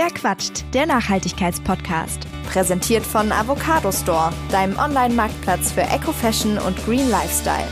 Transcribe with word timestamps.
Wer 0.00 0.10
quatscht? 0.10 0.64
Der 0.74 0.86
Nachhaltigkeitspodcast. 0.86 2.28
Präsentiert 2.52 3.04
von 3.04 3.32
Avocado 3.32 3.90
Store, 3.90 4.32
deinem 4.48 4.78
Online-Marktplatz 4.78 5.72
für 5.72 5.80
Eco-Fashion 5.80 6.56
und 6.56 6.76
Green 6.84 7.10
Lifestyle. 7.10 7.66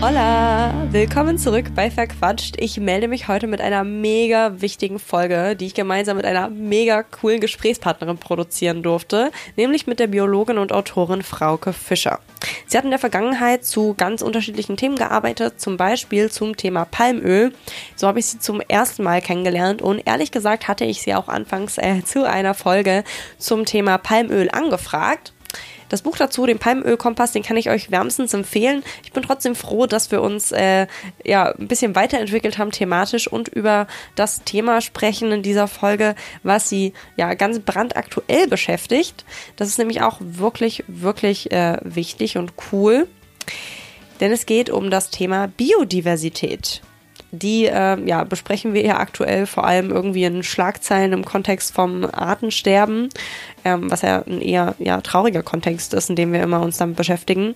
Hola, 0.00 0.86
willkommen 0.92 1.38
zurück 1.38 1.74
bei 1.74 1.90
Verquatscht. 1.90 2.54
Ich 2.60 2.78
melde 2.78 3.08
mich 3.08 3.26
heute 3.26 3.48
mit 3.48 3.60
einer 3.60 3.82
mega 3.82 4.60
wichtigen 4.60 5.00
Folge, 5.00 5.56
die 5.56 5.66
ich 5.66 5.74
gemeinsam 5.74 6.16
mit 6.16 6.24
einer 6.24 6.48
mega 6.50 7.02
coolen 7.02 7.40
Gesprächspartnerin 7.40 8.16
produzieren 8.16 8.84
durfte, 8.84 9.32
nämlich 9.56 9.88
mit 9.88 9.98
der 9.98 10.06
Biologin 10.06 10.58
und 10.58 10.72
Autorin 10.72 11.22
Frauke 11.22 11.72
Fischer. 11.72 12.20
Sie 12.68 12.78
hat 12.78 12.84
in 12.84 12.90
der 12.90 13.00
Vergangenheit 13.00 13.64
zu 13.64 13.94
ganz 13.94 14.22
unterschiedlichen 14.22 14.76
Themen 14.76 14.94
gearbeitet, 14.94 15.60
zum 15.60 15.76
Beispiel 15.76 16.30
zum 16.30 16.56
Thema 16.56 16.84
Palmöl. 16.84 17.52
So 17.96 18.06
habe 18.06 18.20
ich 18.20 18.26
sie 18.26 18.38
zum 18.38 18.60
ersten 18.60 19.02
Mal 19.02 19.20
kennengelernt 19.20 19.82
und 19.82 20.06
ehrlich 20.06 20.30
gesagt 20.30 20.68
hatte 20.68 20.84
ich 20.84 21.02
sie 21.02 21.16
auch 21.16 21.26
anfangs 21.26 21.76
äh, 21.76 22.04
zu 22.04 22.22
einer 22.22 22.54
Folge 22.54 23.02
zum 23.36 23.64
Thema 23.64 23.98
Palmöl 23.98 24.48
angefragt. 24.52 25.32
Das 25.88 26.02
Buch 26.02 26.16
dazu, 26.16 26.46
den 26.46 26.58
Palmölkompass, 26.58 27.32
den 27.32 27.42
kann 27.42 27.56
ich 27.56 27.70
euch 27.70 27.90
wärmstens 27.90 28.34
empfehlen. 28.34 28.82
Ich 29.04 29.12
bin 29.12 29.22
trotzdem 29.22 29.54
froh, 29.54 29.86
dass 29.86 30.10
wir 30.10 30.22
uns 30.22 30.52
äh, 30.52 30.86
ja 31.24 31.52
ein 31.52 31.68
bisschen 31.68 31.94
weiterentwickelt 31.94 32.58
haben 32.58 32.70
thematisch 32.70 33.28
und 33.28 33.48
über 33.48 33.86
das 34.14 34.44
Thema 34.44 34.80
sprechen 34.80 35.32
in 35.32 35.42
dieser 35.42 35.68
Folge, 35.68 36.14
was 36.42 36.68
sie 36.68 36.92
ja 37.16 37.34
ganz 37.34 37.60
brandaktuell 37.60 38.48
beschäftigt. 38.48 39.24
Das 39.56 39.68
ist 39.68 39.78
nämlich 39.78 40.02
auch 40.02 40.18
wirklich, 40.20 40.84
wirklich 40.86 41.50
äh, 41.52 41.78
wichtig 41.82 42.36
und 42.36 42.52
cool. 42.72 43.08
Denn 44.20 44.32
es 44.32 44.46
geht 44.46 44.70
um 44.70 44.90
das 44.90 45.10
Thema 45.10 45.46
Biodiversität. 45.46 46.82
Die 47.30 47.66
äh, 47.66 48.02
ja, 48.06 48.24
besprechen 48.24 48.72
wir 48.72 48.82
ja 48.82 48.98
aktuell 48.98 49.46
vor 49.46 49.64
allem 49.64 49.90
irgendwie 49.90 50.24
in 50.24 50.42
Schlagzeilen 50.42 51.12
im 51.12 51.24
Kontext 51.24 51.74
vom 51.74 52.04
Artensterben, 52.10 53.10
ähm, 53.64 53.90
was 53.90 54.02
ja 54.02 54.22
ein 54.26 54.40
eher 54.40 54.74
ja, 54.78 55.00
trauriger 55.02 55.42
Kontext 55.42 55.92
ist, 55.92 56.08
in 56.08 56.16
dem 56.16 56.32
wir 56.32 56.42
immer 56.42 56.62
uns 56.62 56.78
damit 56.78 56.96
beschäftigen. 56.96 57.54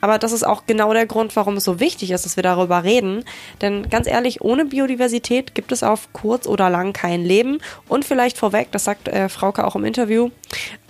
Aber 0.00 0.18
das 0.18 0.32
ist 0.32 0.46
auch 0.46 0.64
genau 0.66 0.92
der 0.92 1.06
Grund, 1.06 1.36
warum 1.36 1.56
es 1.56 1.64
so 1.64 1.80
wichtig 1.80 2.10
ist, 2.10 2.24
dass 2.24 2.36
wir 2.36 2.42
darüber 2.42 2.84
reden. 2.84 3.24
Denn 3.60 3.88
ganz 3.88 4.06
ehrlich, 4.06 4.40
ohne 4.40 4.64
Biodiversität 4.64 5.54
gibt 5.54 5.72
es 5.72 5.82
auf 5.82 6.12
kurz 6.12 6.46
oder 6.46 6.70
lang 6.70 6.92
kein 6.92 7.24
Leben. 7.24 7.58
Und 7.88 8.04
vielleicht 8.04 8.38
vorweg, 8.38 8.68
das 8.72 8.84
sagt 8.84 9.08
äh, 9.08 9.28
Frauke 9.28 9.66
auch 9.66 9.76
im 9.76 9.84
Interview, 9.84 10.30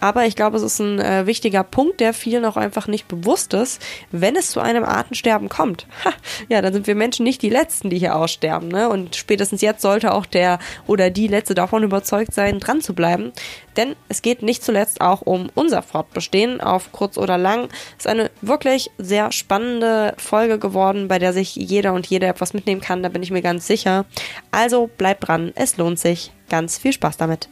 aber 0.00 0.25
ich 0.27 0.34
glaube, 0.34 0.56
es 0.56 0.62
ist 0.62 0.81
ein 0.81 0.98
äh, 0.98 1.27
wichtiger 1.27 1.62
Punkt, 1.62 2.00
der 2.00 2.14
vielen 2.14 2.44
auch 2.44 2.56
einfach 2.56 2.86
nicht 2.86 3.06
bewusst 3.06 3.53
ist. 3.53 3.83
Wenn 4.11 4.34
es 4.34 4.50
zu 4.50 4.61
einem 4.61 4.84
Artensterben 4.84 5.48
kommt, 5.48 5.86
ha, 6.05 6.12
ja, 6.48 6.62
dann 6.62 6.72
sind 6.72 6.86
wir 6.86 6.94
Menschen 6.94 7.25
nicht 7.25 7.42
die 7.42 7.50
Letzten, 7.50 7.91
die 7.91 7.98
hier 7.98 8.16
aussterben. 8.16 8.69
Ne? 8.69 8.88
Und 8.88 9.16
spätestens 9.16 9.61
jetzt 9.61 9.83
sollte 9.83 10.12
auch 10.12 10.27
der 10.27 10.58
oder 10.86 11.11
die 11.11 11.28
Letzte 11.28 11.55
davon 11.55 11.83
überzeugt 11.83 12.33
sein, 12.33 12.61
dran 12.61 12.81
zu 12.81 12.94
bleiben. 12.94 13.33
Denn 13.77 13.94
es 14.08 14.22
geht 14.22 14.42
nicht 14.42 14.64
zuletzt 14.64 15.00
auch 15.00 15.22
um 15.22 15.50
unser 15.55 15.83
Fortbestehen 15.83 16.61
auf 16.61 16.92
kurz 16.92 17.19
oder 17.19 17.38
lang. 17.38 17.69
Es 17.98 18.06
ist 18.06 18.08
eine 18.08 18.31
wirklich 18.41 18.91
sehr 19.05 19.33
spannende 19.33 20.15
Folge 20.19 20.59
geworden, 20.59 21.09
bei 21.09 21.19
der 21.19 21.33
sich 21.33 21.56
jeder 21.56 21.93
und 21.93 22.06
jede 22.06 22.27
etwas 22.27 22.55
mitnehmen 22.55 22.81
kann, 22.81 23.03
da 23.03 23.09
bin 23.09 23.23
ich 23.23 23.31
mir 23.31 23.43
ganz 23.43 23.67
sicher. 23.67 24.05
Also 24.51 24.89
bleibt 24.98 25.27
dran, 25.27 25.53
es 25.55 25.77
lohnt 25.77 25.98
sich. 25.98 26.33
Ganz 26.48 26.79
viel 26.79 26.93
Spaß 26.93 27.17
damit. 27.17 27.48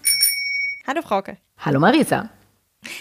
Hallo 0.86 1.02
Frauke. 1.02 1.36
Hallo 1.58 1.80
Marisa. 1.80 2.30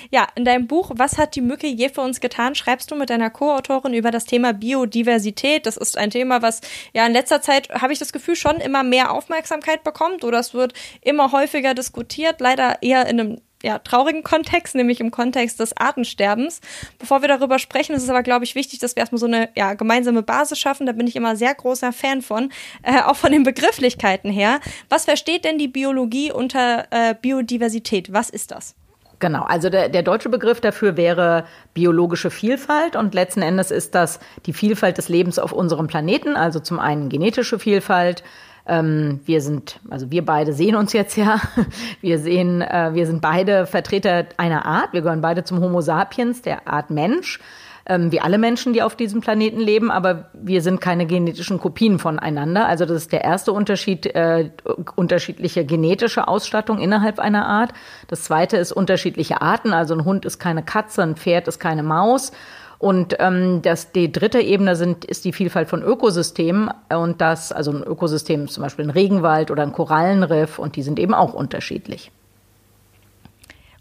Ja, 0.10 0.28
in 0.36 0.44
deinem 0.44 0.68
Buch 0.68 0.92
Was 0.96 1.18
hat 1.18 1.36
die 1.36 1.42
Mücke 1.42 1.68
je 1.68 1.90
für 1.90 2.02
uns 2.02 2.20
getan, 2.20 2.56
schreibst 2.56 2.90
du 2.90 2.96
mit 2.96 3.10
deiner 3.10 3.30
Co-Autorin 3.30 3.94
über 3.94 4.12
das 4.12 4.26
Thema 4.26 4.54
Biodiversität. 4.54 5.66
Das 5.66 5.78
ist 5.78 5.98
ein 5.98 6.10
Thema, 6.10 6.42
was 6.42 6.62
ja 6.94 7.06
in 7.06 7.14
letzter 7.14 7.42
Zeit, 7.42 7.70
habe 7.70 7.94
ich 7.94 8.00
das 8.00 8.12
Gefühl, 8.12 8.36
schon 8.36 8.58
immer 8.58 8.84
mehr 8.84 9.12
Aufmerksamkeit 9.12 9.84
bekommt 9.84 10.24
oder 10.24 10.40
es 10.40 10.54
wird 10.54 10.74
immer 11.02 11.32
häufiger 11.32 11.74
diskutiert, 11.74 12.42
leider 12.42 12.82
eher 12.82 13.08
in 13.08 13.20
einem 13.20 13.42
ja, 13.64 13.80
traurigen 13.80 14.24
Kontext, 14.24 14.76
nämlich 14.76 15.00
im 15.00 15.12
Kontext 15.12 15.60
des 15.60 15.76
Artensterbens. 15.76 16.62
Bevor 17.00 17.22
wir 17.22 17.28
darüber 17.28 17.60
sprechen, 17.60 17.96
ist 17.96 18.04
es 18.04 18.10
aber, 18.10 18.24
glaube 18.24 18.46
ich, 18.46 18.56
wichtig, 18.56 18.80
dass 18.80 18.96
wir 18.96 19.02
erstmal 19.02 19.20
so 19.20 19.26
eine 19.26 19.50
ja, 19.56 19.74
gemeinsame 19.74 20.24
Basis 20.24 20.60
schaffen. 20.60 20.86
Da 20.86 20.92
bin 20.92 21.08
ich 21.08 21.16
immer 21.16 21.36
sehr 21.36 21.54
großer 21.56 21.92
Fan 21.92 22.22
von, 22.22 22.52
äh, 22.84 23.02
auch 23.02 23.16
von 23.16 23.32
den 23.32 23.44
Begrifflichkeiten 23.44 24.32
her. 24.32 24.60
Was 24.90 25.06
versteht 25.06 25.46
denn 25.46 25.58
die 25.58 25.68
Biologie 25.68 26.32
unter 26.32 26.88
äh, 26.92 27.16
Biodiversität? 27.20 28.14
Was 28.14 28.30
ist 28.30 28.52
das? 28.52 28.76
Genau, 29.20 29.44
also 29.44 29.70
der, 29.70 29.90
der 29.90 30.04
deutsche 30.04 30.30
Begriff 30.30 30.62
dafür 30.62 30.96
wäre 30.96 31.46
biologische 31.74 32.30
Vielfalt 32.30 32.96
und 32.96 33.16
letzten 33.16 33.42
Endes 33.42 33.72
ist 33.72 33.96
das 33.96 34.20
die 34.46 34.54
Vielfalt 34.54 35.00
des 35.00 35.10
Lebens 35.10 35.40
auf 35.40 35.52
unserem 35.52 35.88
Planeten, 35.88 36.36
also 36.36 36.60
zum 36.60 36.80
einen 36.80 37.10
genetische 37.10 37.58
Vielfalt. 37.58 38.24
Ähm, 38.68 39.22
wir 39.26 39.42
sind, 39.42 39.80
also 39.90 40.12
wir 40.12 40.26
beide 40.26 40.54
sehen 40.54 40.76
uns 40.76 40.94
jetzt 40.94 41.16
ja. 41.16 41.40
Wir 42.02 42.20
sehen, 42.20 42.62
äh, 42.62 42.92
wir 42.94 43.06
sind 43.06 43.22
beide 43.22 43.66
Vertreter 43.66 44.26
einer 44.38 44.66
Art. 44.66 44.94
Wir 44.94 45.02
gehören 45.02 45.22
beide 45.22 45.44
zum 45.44 45.62
Homo 45.62 45.82
sapiens, 45.82 46.42
der 46.42 46.68
Art 46.68 46.90
Mensch 46.90 47.40
ähm, 47.88 48.12
wie 48.12 48.20
alle 48.20 48.38
Menschen, 48.38 48.74
die 48.74 48.82
auf 48.82 48.96
diesem 48.96 49.22
Planeten 49.22 49.60
leben, 49.60 49.92
aber 49.92 50.30
wir 50.34 50.62
sind 50.62 50.82
keine 50.82 51.06
genetischen 51.06 51.60
Kopien 51.60 52.00
voneinander. 52.00 52.68
Also 52.68 52.86
das 52.86 52.98
ist 52.98 53.12
der 53.12 53.24
erste 53.24 53.54
Unterschied, 53.54 54.06
äh, 54.08 54.52
unterschiedliche 54.96 55.66
genetische 55.66 56.28
Ausstattung 56.28 56.80
innerhalb 56.80 57.20
einer 57.20 57.48
Art. 57.48 57.72
Das 58.08 58.24
zweite 58.24 58.58
ist 58.58 58.74
unterschiedliche 58.74 59.42
Arten. 59.42 59.74
Also 59.74 59.94
ein 59.94 60.04
Hund 60.04 60.26
ist 60.26 60.38
keine 60.38 60.64
Katze, 60.64 61.02
ein 61.02 61.16
Pferd 61.16 61.48
ist 61.48 61.60
keine 61.60 61.84
Maus. 61.84 62.32
Und 62.80 63.16
ähm, 63.20 63.62
das, 63.64 63.92
die 63.92 64.12
dritte 64.12 64.40
Ebene 64.40 64.76
sind, 64.76 65.04
ist 65.06 65.26
die 65.26 65.34
Vielfalt 65.34 65.68
von 65.68 65.82
Ökosystemen. 65.82 66.70
Und 66.90 67.22
das, 67.22 67.52
also 67.52 67.72
ein 67.72 67.84
Ökosystem, 67.84 68.48
zum 68.48 68.64
Beispiel 68.64 68.86
ein 68.86 68.92
Regenwald 68.92 69.50
oder 69.50 69.64
ein 69.64 69.74
Korallenriff, 69.74 70.60
und 70.60 70.76
die 70.76 70.84
sind 70.84 71.00
eben 71.00 71.14
auch 71.14 71.34
unterschiedlich. 71.34 72.12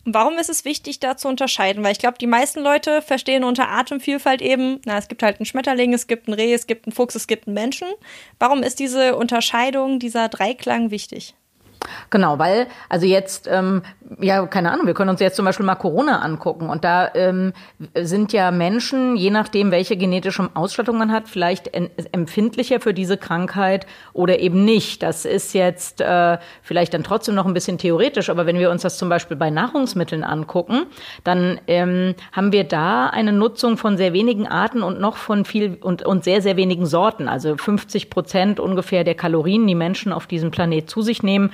Warum 0.08 0.38
ist 0.38 0.48
es 0.48 0.64
wichtig, 0.64 1.00
da 1.00 1.16
zu 1.16 1.26
unterscheiden? 1.26 1.82
Weil 1.82 1.90
ich 1.90 1.98
glaube, 1.98 2.16
die 2.18 2.28
meisten 2.28 2.60
Leute 2.60 3.02
verstehen 3.02 3.42
unter 3.42 3.68
Atemvielfalt 3.68 4.40
eben, 4.40 4.80
na, 4.84 4.98
es 4.98 5.08
gibt 5.08 5.24
halt 5.24 5.40
einen 5.40 5.46
Schmetterling, 5.46 5.92
es 5.92 6.06
gibt 6.06 6.28
einen 6.28 6.34
Reh, 6.34 6.54
es 6.54 6.68
gibt 6.68 6.86
einen 6.86 6.92
Fuchs, 6.92 7.16
es 7.16 7.26
gibt 7.26 7.48
einen 7.48 7.54
Menschen. 7.54 7.88
Warum 8.38 8.62
ist 8.62 8.78
diese 8.78 9.16
Unterscheidung, 9.16 9.98
dieser 9.98 10.28
Dreiklang 10.28 10.92
wichtig? 10.92 11.34
Genau, 12.10 12.38
weil, 12.38 12.66
also 12.88 13.06
jetzt, 13.06 13.48
ähm, 13.50 13.82
ja, 14.20 14.44
keine 14.46 14.72
Ahnung, 14.72 14.86
wir 14.86 14.94
können 14.94 15.10
uns 15.10 15.20
jetzt 15.20 15.36
zum 15.36 15.44
Beispiel 15.44 15.66
mal 15.66 15.74
Corona 15.74 16.20
angucken 16.20 16.68
und 16.68 16.84
da 16.84 17.10
ähm, 17.14 17.52
sind 17.94 18.32
ja 18.32 18.50
Menschen, 18.50 19.16
je 19.16 19.30
nachdem, 19.30 19.70
welche 19.70 19.96
genetische 19.96 20.48
Ausstattung 20.54 20.98
man 20.98 21.12
hat, 21.12 21.28
vielleicht 21.28 21.70
empfindlicher 22.12 22.80
für 22.80 22.94
diese 22.94 23.16
Krankheit 23.16 23.86
oder 24.12 24.38
eben 24.38 24.64
nicht. 24.64 25.02
Das 25.02 25.24
ist 25.24 25.52
jetzt 25.54 26.00
äh, 26.00 26.38
vielleicht 26.62 26.94
dann 26.94 27.04
trotzdem 27.04 27.34
noch 27.34 27.46
ein 27.46 27.54
bisschen 27.54 27.78
theoretisch, 27.78 28.30
aber 28.30 28.46
wenn 28.46 28.58
wir 28.58 28.70
uns 28.70 28.82
das 28.82 28.98
zum 28.98 29.08
Beispiel 29.08 29.36
bei 29.36 29.50
Nahrungsmitteln 29.50 30.24
angucken, 30.24 30.86
dann 31.24 31.60
ähm, 31.66 32.14
haben 32.32 32.52
wir 32.52 32.64
da 32.64 33.08
eine 33.08 33.32
Nutzung 33.32 33.76
von 33.76 33.96
sehr 33.96 34.12
wenigen 34.12 34.46
Arten 34.46 34.82
und 34.82 35.00
noch 35.00 35.16
von 35.16 35.44
viel 35.44 35.78
und, 35.80 36.04
und 36.04 36.24
sehr, 36.24 36.42
sehr 36.42 36.56
wenigen 36.56 36.86
Sorten. 36.86 37.28
Also 37.28 37.56
50 37.56 38.10
Prozent 38.10 38.60
ungefähr 38.60 39.04
der 39.04 39.14
Kalorien, 39.14 39.66
die 39.66 39.74
Menschen 39.74 40.12
auf 40.12 40.26
diesem 40.26 40.50
Planet 40.50 40.88
zu 40.88 41.02
sich 41.02 41.22
nehmen, 41.22 41.50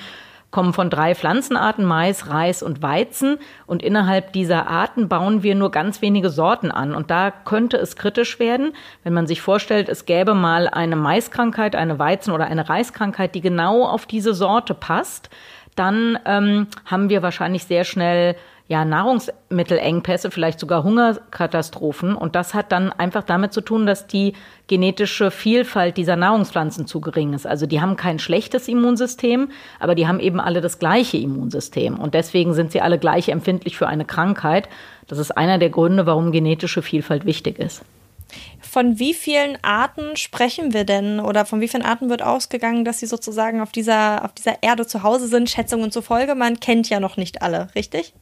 kommen 0.53 0.73
von 0.73 0.91
drei 0.91 1.17
Pflanzenarten, 1.17 1.85
Mais, 1.85 2.29
Reis 2.29 2.63
und 2.63 2.83
Weizen. 2.83 3.39
Und 3.67 3.83
innerhalb 3.83 4.33
dieser 4.33 4.69
Arten 4.69 5.09
bauen 5.09 5.43
wir 5.43 5.57
nur 5.57 5.73
ganz 5.73 6.01
wenige 6.01 6.31
Sorten 6.31 6.71
an. 6.71 6.95
Und 6.95 7.11
da 7.11 7.33
könnte 7.33 7.79
es 7.79 7.97
kritisch 7.97 8.39
werden, 8.39 8.75
wenn 9.03 9.15
man 9.15 9.27
sich 9.27 9.43
vorstellt, 9.43 9.89
es 9.89 10.07
gäbe 10.07 10.35
mal 10.35 10.69
eine 10.69 10.95
Maiskrankheit, 10.95 11.75
eine 11.75 11.99
Weizen- 11.99 12.33
oder 12.33 12.45
eine 12.45 12.69
Reiskrankheit, 12.69 13.35
die 13.35 13.41
genau 13.41 13.85
auf 13.85 14.07
diese 14.07 14.35
Sorte 14.35 14.75
passt. 14.75 15.31
Dann 15.75 16.19
ähm, 16.27 16.69
haben 16.85 17.09
wir 17.09 17.23
wahrscheinlich 17.23 17.65
sehr 17.65 17.85
schnell 17.85 18.37
ja, 18.69 18.85
Nahrungsmittelengpässe, 18.85 20.31
vielleicht 20.31 20.59
sogar 20.61 20.85
Hungerkatastrophen. 20.85 22.15
Und 22.15 22.35
das 22.35 22.55
hat 22.55 22.73
dann 22.73 22.93
einfach 22.93 23.23
damit 23.23 23.53
zu 23.53 23.61
tun, 23.61 23.87
dass 23.87 24.07
die 24.07 24.35
genetische 24.67 25.31
Vielfalt 25.31 25.97
dieser 25.97 26.17
Nahrungspflanzen 26.17 26.87
zu 26.87 27.01
gering 27.01 27.35
ist. 27.35 27.47
Also 27.47 27.67
die 27.67 27.81
haben 27.81 27.97
kein 27.97 28.19
schlechtes 28.19 28.69
Immunsystem, 28.69 29.51
aber 29.79 29.95
die 29.95 30.07
haben 30.07 30.21
eben 30.21 30.41
alle 30.41 30.61
das 30.61 30.79
gleiche 30.79 31.19
Immunsystem. 31.19 31.99
Und 31.99 32.15
deswegen 32.15 32.55
sind 32.55 32.73
sie 32.73 32.81
alle 32.81 32.99
gleich 32.99 33.29
empfindlich 33.29 33.77
für 33.77 33.89
eine 33.89 34.05
Krankheit. 34.05 34.69
Das 35.07 35.19
ist 35.19 35.33
einer 35.33 35.59
der 35.59 35.71
Gründe, 35.71 36.07
warum 36.07 36.33
genetische 36.33 36.83
Vielfalt 36.83 37.27
wichtig 37.27 37.59
ist. 37.59 37.83
Von 38.61 38.99
wie 38.99 39.13
vielen 39.13 39.59
Arten 39.61 40.17
sprechen 40.17 40.73
wir 40.73 40.85
denn 40.85 41.21
oder 41.21 41.45
von 41.45 41.61
wie 41.61 41.69
vielen 41.69 41.85
Arten 41.85 42.09
wird 42.09 42.23
ausgegangen, 42.23 42.87
dass 42.87 43.01
sie 43.01 43.07
sozusagen 43.07 43.61
auf 43.61 43.73
dieser, 43.73 44.25
auf 44.25 44.33
dieser 44.33 44.63
Erde 44.63 44.87
zu 44.87 45.03
Hause 45.03 45.27
sind? 45.27 45.51
Schätzungen 45.51 45.91
zufolge, 45.91 46.35
man 46.35 46.59
kennt 46.59 46.89
ja 46.89 46.99
noch 46.99 47.19
nicht 47.19 47.43
alle, 47.43 47.69
richtig? 47.75 48.15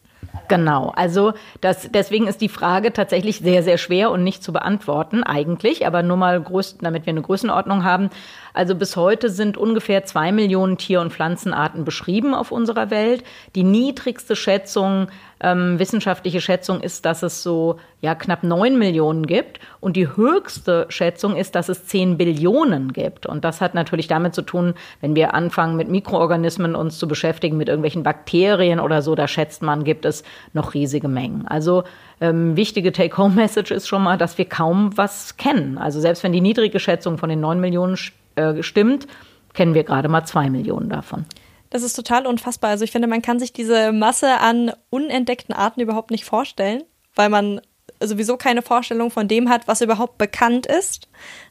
Genau, 0.48 0.92
also 0.96 1.32
das, 1.60 1.88
deswegen 1.92 2.26
ist 2.26 2.40
die 2.40 2.48
Frage 2.48 2.92
tatsächlich 2.92 3.38
sehr, 3.38 3.62
sehr 3.62 3.78
schwer 3.78 4.10
und 4.10 4.24
nicht 4.24 4.42
zu 4.42 4.52
beantworten 4.52 5.22
eigentlich, 5.22 5.86
aber 5.86 6.02
nur 6.02 6.16
mal, 6.16 6.40
größ, 6.40 6.78
damit 6.78 7.06
wir 7.06 7.12
eine 7.12 7.22
Größenordnung 7.22 7.84
haben. 7.84 8.10
Also 8.52 8.74
bis 8.74 8.96
heute 8.96 9.30
sind 9.30 9.56
ungefähr 9.56 10.04
zwei 10.04 10.32
Millionen 10.32 10.76
Tier- 10.76 11.00
und 11.00 11.12
Pflanzenarten 11.12 11.84
beschrieben 11.84 12.34
auf 12.34 12.50
unserer 12.50 12.90
Welt. 12.90 13.22
Die 13.54 13.62
niedrigste 13.62 14.34
Schätzung 14.34 15.08
ähm, 15.40 15.78
wissenschaftliche 15.78 16.40
Schätzung 16.40 16.80
ist, 16.80 17.04
dass 17.04 17.22
es 17.22 17.42
so 17.42 17.76
ja 18.00 18.14
knapp 18.14 18.42
neun 18.42 18.78
Millionen 18.78 19.26
gibt 19.26 19.60
und 19.80 19.96
die 19.96 20.08
höchste 20.16 20.86
Schätzung 20.88 21.36
ist, 21.36 21.54
dass 21.54 21.68
es 21.68 21.86
zehn 21.86 22.16
Billionen 22.16 22.92
gibt. 22.92 23.26
Und 23.26 23.44
das 23.44 23.60
hat 23.60 23.74
natürlich 23.74 24.08
damit 24.08 24.34
zu 24.34 24.42
tun, 24.42 24.74
wenn 25.00 25.16
wir 25.16 25.34
anfangen 25.34 25.76
mit 25.76 25.88
Mikroorganismen 25.88 26.74
uns 26.74 26.98
zu 26.98 27.08
beschäftigen, 27.08 27.56
mit 27.56 27.68
irgendwelchen 27.68 28.02
Bakterien 28.02 28.80
oder 28.80 29.02
so, 29.02 29.14
da 29.14 29.28
schätzt 29.28 29.62
man, 29.62 29.84
gibt 29.84 30.04
es 30.04 30.22
noch 30.52 30.74
riesige 30.74 31.08
Mengen. 31.08 31.46
Also 31.46 31.84
ähm, 32.20 32.56
wichtige 32.56 32.92
Take-Home-Message 32.92 33.70
ist 33.70 33.88
schon 33.88 34.02
mal, 34.02 34.18
dass 34.18 34.38
wir 34.38 34.44
kaum 34.44 34.96
was 34.96 35.36
kennen. 35.36 35.78
Also 35.78 36.00
selbst 36.00 36.22
wenn 36.22 36.32
die 36.32 36.40
niedrige 36.40 36.80
Schätzung 36.80 37.18
von 37.18 37.28
den 37.28 37.40
neun 37.40 37.60
Millionen 37.60 37.96
äh, 38.36 38.62
stimmt, 38.62 39.06
kennen 39.54 39.74
wir 39.74 39.84
gerade 39.84 40.08
mal 40.08 40.24
zwei 40.24 40.50
Millionen 40.50 40.88
davon. 40.88 41.24
Das 41.70 41.82
ist 41.82 41.94
total 41.94 42.26
unfassbar. 42.26 42.70
Also 42.70 42.84
ich 42.84 42.90
finde, 42.90 43.08
man 43.08 43.22
kann 43.22 43.38
sich 43.38 43.52
diese 43.52 43.92
Masse 43.92 44.38
an 44.38 44.72
unentdeckten 44.90 45.54
Arten 45.54 45.80
überhaupt 45.80 46.10
nicht 46.10 46.24
vorstellen, 46.24 46.82
weil 47.14 47.28
man 47.28 47.60
sowieso 48.02 48.36
keine 48.36 48.62
Vorstellung 48.62 49.10
von 49.10 49.28
dem 49.28 49.48
hat, 49.48 49.68
was 49.68 49.80
überhaupt 49.80 50.18
bekannt 50.18 50.66
ist. 50.66 51.08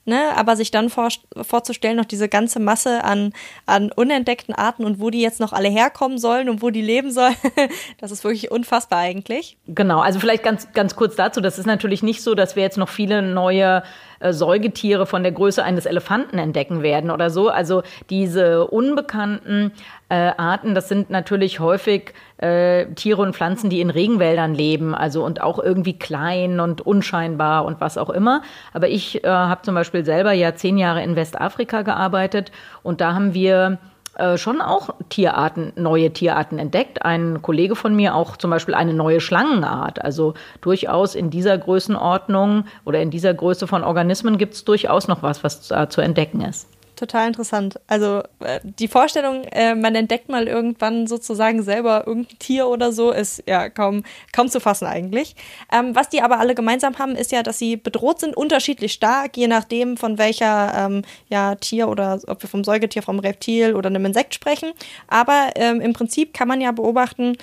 Ne? 0.10 0.36
Aber 0.36 0.56
sich 0.56 0.72
dann 0.72 0.90
vor, 0.90 1.08
vorzustellen, 1.42 1.96
noch 1.96 2.06
diese 2.06 2.28
ganze 2.28 2.60
Masse 2.60 3.04
an, 3.04 3.32
an 3.66 3.92
unentdeckten 3.92 4.54
Arten 4.54 4.84
und 4.84 5.00
wo 5.00 5.10
die 5.10 5.22
jetzt 5.22 5.40
noch 5.40 5.54
alle 5.54 5.70
herkommen 5.70 6.18
sollen 6.18 6.50
und 6.50 6.62
wo 6.62 6.72
die 6.72 6.82
leben 6.82 7.12
sollen, 7.12 7.36
das 8.00 8.12
ist 8.12 8.24
wirklich 8.24 8.52
unfassbar 8.52 9.00
eigentlich. 9.00 9.58
Genau, 9.68 10.00
also 10.00 10.20
vielleicht 10.20 10.44
ganz, 10.44 10.74
ganz 10.74 10.96
kurz 10.96 11.16
dazu. 11.16 11.40
Das 11.40 11.58
ist 11.58 11.66
natürlich 11.66 12.04
nicht 12.04 12.22
so, 12.22 12.36
dass 12.36 12.56
wir 12.56 12.64
jetzt 12.64 12.78
noch 12.78 12.90
viele 12.90 13.22
neue 13.22 13.84
äh, 14.20 14.34
Säugetiere 14.34 15.06
von 15.06 15.24
der 15.24 15.32
Größe 15.32 15.64
eines 15.64 15.86
Elefanten 15.86 16.38
entdecken 16.38 16.84
werden 16.84 17.12
oder 17.12 17.30
so. 17.30 17.50
Also 17.50 17.84
diese 18.10 18.68
unbekannten 18.68 19.72
äh, 20.10 20.32
Arten, 20.38 20.76
das 20.76 20.90
sind 20.90 21.10
natürlich 21.10 21.60
häufig 21.60 22.14
äh, 22.38 22.88
Tiere 22.96 23.22
und 23.22 23.36
Pflanzen, 23.36 23.70
die 23.70 23.80
in 23.80 23.90
Regenwäldern 23.90 24.54
leben, 24.54 24.96
also 24.96 25.24
und 25.24 25.42
auch 25.42 25.60
irgendwie 25.60 25.98
klein 25.98 26.60
und 26.60 26.82
unscheinbar 26.82 27.66
und 27.66 27.80
was 27.80 27.98
auch 27.98 28.10
immer. 28.10 28.42
Aber 28.74 28.90
ich 28.90 29.24
äh, 29.24 29.28
habe 29.28 29.62
zum 29.62 29.76
Beispiel 29.76 29.99
selber 30.04 30.32
ja 30.34 30.56
zehn 30.56 30.78
Jahre 30.78 31.04
in 31.04 31.16
Westafrika 31.16 31.82
gearbeitet 31.82 32.52
und 32.84 33.02
da 33.02 33.14
haben 33.14 33.34
wir 33.34 33.80
äh, 34.16 34.38
schon 34.38 34.62
auch 34.62 34.90
Tierarten, 35.10 35.72
neue 35.76 36.12
Tierarten 36.12 36.60
entdeckt. 36.60 37.06
Ein 37.06 37.42
Kollege 37.42 37.76
von 37.76 37.96
mir 37.96 38.16
auch 38.16 38.38
zum 38.38 38.50
Beispiel 38.50 38.74
eine 38.74 38.94
neue 38.94 39.22
Schlangenart. 39.22 40.04
Also 40.04 40.34
durchaus 40.62 41.16
in 41.16 41.30
dieser 41.30 41.58
Größenordnung 41.58 42.66
oder 42.86 43.02
in 43.02 43.12
dieser 43.12 43.34
Größe 43.34 43.68
von 43.68 43.84
Organismen 43.84 44.38
gibt 44.38 44.56
es 44.56 44.66
durchaus 44.66 45.08
noch 45.08 45.24
was, 45.24 45.44
was 45.44 45.62
zu 45.90 46.02
entdecken 46.02 46.42
ist 46.42 46.68
total 47.00 47.28
interessant. 47.28 47.80
Also 47.88 48.24
äh, 48.40 48.60
die 48.64 48.88
Vorstellung, 48.88 49.44
äh, 49.46 49.74
man 49.74 49.96
entdeckt 49.96 50.30
mal 50.30 50.48
irgendwann 50.48 51.08
sozusagen 51.08 51.64
selber 51.64 52.06
irgendein 52.06 52.38
Tier 52.40 52.68
oder 52.68 52.92
so, 52.92 53.12
ist 53.12 53.44
ja 53.48 53.70
kaum, 53.70 54.04
kaum 54.34 54.50
zu 54.50 54.60
fassen 54.60 54.86
eigentlich. 54.86 55.36
Ähm, 55.72 55.96
was 55.96 56.10
die 56.10 56.22
aber 56.22 56.40
alle 56.40 56.56
gemeinsam 56.56 57.00
haben, 57.00 57.16
ist 57.16 57.32
ja, 57.32 57.42
dass 57.42 57.58
sie 57.58 57.78
bedroht 57.78 58.20
sind, 58.20 58.36
unterschiedlich 58.36 58.94
stark, 58.94 59.38
je 59.38 59.48
nachdem 59.48 59.98
von 59.98 60.18
welcher 60.18 60.74
ähm, 60.76 61.04
ja, 61.30 61.56
Tier 61.56 61.88
oder 61.88 62.20
ob 62.28 62.44
wir 62.44 62.50
vom 62.50 62.64
Säugetier, 62.64 63.02
vom 63.02 63.20
Reptil 63.20 63.76
oder 63.76 63.88
einem 63.88 64.06
Insekt 64.06 64.36
sprechen. 64.36 64.74
Aber 65.08 65.52
ähm, 65.56 65.80
im 65.80 65.94
Prinzip 65.94 66.34
kann 66.34 66.48
man 66.48 66.60
ja 66.60 66.72
beobachten, 66.72 67.38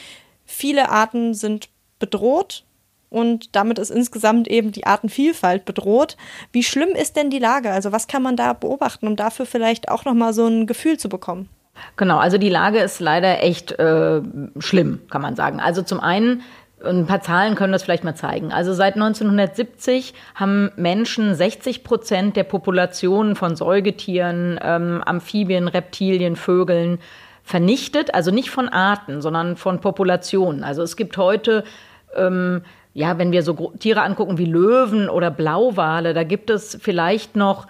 viele 0.45 0.91
Arten 0.91 1.33
sind 1.33 1.71
bedroht 1.99 2.66
und 3.09 3.55
damit 3.55 3.79
ist 3.79 3.91
insgesamt 3.91 4.49
eben 4.49 4.73
die 4.73 4.87
Artenvielfalt 4.87 5.65
bedroht. 5.65 6.17
Wie 6.53 6.63
schlimm 6.63 6.91
ist 6.91 7.17
denn 7.17 7.31
die 7.31 7.39
Lage? 7.39 7.71
Also 7.71 7.93
was 7.93 8.09
kann 8.09 8.23
man 8.23 8.37
da 8.37 8.53
beobachten, 8.53 9.07
um 9.07 9.17
dafür 9.17 9.47
vielleicht 9.47 9.89
auch 9.89 10.05
noch 10.05 10.15
mal 10.15 10.33
so 10.33 10.47
ein 10.47 10.67
Gefühl 10.67 10.99
zu 10.99 11.09
bekommen? 11.09 11.49
Genau, 11.97 12.19
also 12.19 12.39
die 12.39 12.49
Lage 12.49 12.79
ist 12.79 13.01
leider 13.01 13.43
echt 13.43 13.73
äh, 13.73 14.23
schlimm, 14.59 15.01
kann 15.11 15.23
man 15.23 15.37
sagen. 15.37 15.61
Also 15.61 15.83
zum 15.83 16.01
einen 16.01 16.43
ein 16.85 17.07
paar 17.07 17.23
Zahlen 17.23 17.55
können 17.55 17.73
das 17.73 17.83
vielleicht 17.83 18.05
mal 18.05 18.15
zeigen. 18.15 18.53
Also 18.53 18.75
seit 18.75 18.95
1970 18.95 20.15
haben 20.35 20.71
Menschen 20.77 21.35
60 21.35 21.85
Prozent 21.85 22.37
der 22.37 22.45
Populationen 22.45 23.35
von 23.35 23.57
Säugetieren, 23.57 24.59
ähm, 24.63 25.03
Amphibien, 25.05 25.69
Reptilien, 25.69 26.37
Vögeln 26.37 26.99
vernichtet. 27.43 28.15
Also 28.15 28.31
nicht 28.31 28.51
von 28.51 28.69
Arten, 28.69 29.23
sondern 29.23 29.57
von 29.57 29.81
Populationen. 29.81 30.65
Also 30.65 30.83
es 30.83 30.97
gibt 30.97 31.17
heute 31.17 31.65
ähm, 32.15 32.63
ja, 32.97 33.19
wenn 33.19 33.31
wir 33.31 33.43
so 33.43 33.75
Tiere 33.79 34.01
angucken 34.01 34.39
wie 34.39 34.47
Löwen 34.47 35.11
oder 35.11 35.31
Blauwale, 35.31 36.15
da 36.15 36.25
gibt 36.25 36.49
es 36.49 36.79
vielleicht 36.81 37.37
noch 37.37 37.67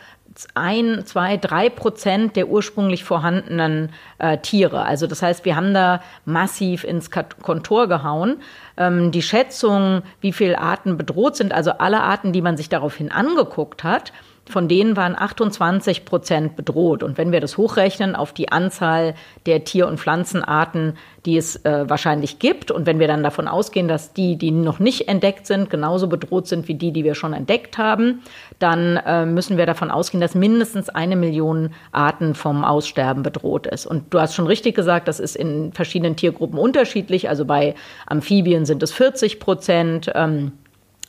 ein, 0.54 1.02
zwei, 1.04 1.36
drei 1.36 1.68
Prozent 1.68 2.36
der 2.36 2.46
ursprünglich 2.46 3.02
vorhandenen 3.02 3.90
äh, 4.18 4.38
Tiere. 4.38 4.84
Also 4.84 5.08
das 5.08 5.22
heißt, 5.22 5.44
wir 5.44 5.56
haben 5.56 5.74
da 5.74 6.00
massiv 6.26 6.84
ins 6.84 7.10
Kontor 7.10 7.88
gehauen. 7.88 8.36
Ähm, 8.76 9.10
die 9.10 9.22
Schätzung, 9.22 10.02
wie 10.20 10.30
viele 10.30 10.60
Arten 10.60 10.96
bedroht 10.96 11.34
sind, 11.34 11.52
also 11.52 11.72
alle 11.72 12.02
Arten, 12.02 12.32
die 12.32 12.42
man 12.42 12.56
sich 12.56 12.68
daraufhin 12.68 13.10
angeguckt 13.10 13.82
hat, 13.82 14.12
von 14.48 14.68
denen 14.68 14.96
waren 14.96 15.16
28 15.18 16.04
Prozent 16.04 16.56
bedroht. 16.56 17.02
Und 17.02 17.18
wenn 17.18 17.32
wir 17.32 17.40
das 17.40 17.56
hochrechnen 17.56 18.14
auf 18.14 18.32
die 18.32 18.50
Anzahl 18.52 19.14
der 19.44 19.64
Tier- 19.64 19.88
und 19.88 19.98
Pflanzenarten, 19.98 20.96
die 21.24 21.36
es 21.36 21.56
äh, 21.64 21.88
wahrscheinlich 21.88 22.38
gibt, 22.38 22.70
und 22.70 22.86
wenn 22.86 23.00
wir 23.00 23.08
dann 23.08 23.24
davon 23.24 23.48
ausgehen, 23.48 23.88
dass 23.88 24.12
die, 24.12 24.36
die 24.36 24.52
noch 24.52 24.78
nicht 24.78 25.08
entdeckt 25.08 25.46
sind, 25.46 25.68
genauso 25.68 26.06
bedroht 26.06 26.46
sind 26.46 26.68
wie 26.68 26.74
die, 26.74 26.92
die 26.92 27.02
wir 27.02 27.16
schon 27.16 27.32
entdeckt 27.32 27.76
haben, 27.76 28.22
dann 28.60 28.96
äh, 28.98 29.26
müssen 29.26 29.56
wir 29.56 29.66
davon 29.66 29.90
ausgehen, 29.90 30.20
dass 30.20 30.36
mindestens 30.36 30.88
eine 30.88 31.16
Million 31.16 31.70
Arten 31.90 32.34
vom 32.34 32.64
Aussterben 32.64 33.24
bedroht 33.24 33.66
ist. 33.66 33.86
Und 33.86 34.14
du 34.14 34.20
hast 34.20 34.34
schon 34.34 34.46
richtig 34.46 34.76
gesagt, 34.76 35.08
das 35.08 35.18
ist 35.18 35.34
in 35.34 35.72
verschiedenen 35.72 36.14
Tiergruppen 36.14 36.58
unterschiedlich. 36.58 37.28
Also 37.28 37.44
bei 37.44 37.74
Amphibien 38.06 38.64
sind 38.64 38.82
es 38.82 38.92
40 38.92 39.40
Prozent. 39.40 40.10
Ähm, 40.14 40.52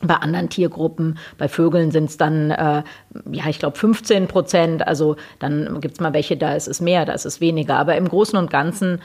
bei 0.00 0.14
anderen 0.14 0.48
Tiergruppen, 0.48 1.18
bei 1.38 1.48
Vögeln 1.48 1.90
sind 1.90 2.10
es 2.10 2.16
dann, 2.16 2.52
äh, 2.52 2.82
ja, 3.32 3.46
ich 3.48 3.58
glaube 3.58 3.76
15 3.76 4.28
Prozent. 4.28 4.86
Also 4.86 5.16
dann 5.40 5.80
gibt 5.80 5.94
es 5.94 6.00
mal 6.00 6.12
welche, 6.12 6.36
da 6.36 6.54
ist 6.54 6.68
es 6.68 6.80
mehr, 6.80 7.04
da 7.04 7.12
ist 7.12 7.26
es 7.26 7.40
weniger. 7.40 7.76
Aber 7.76 7.96
im 7.96 8.08
Großen 8.08 8.38
und 8.38 8.50
Ganzen 8.50 9.00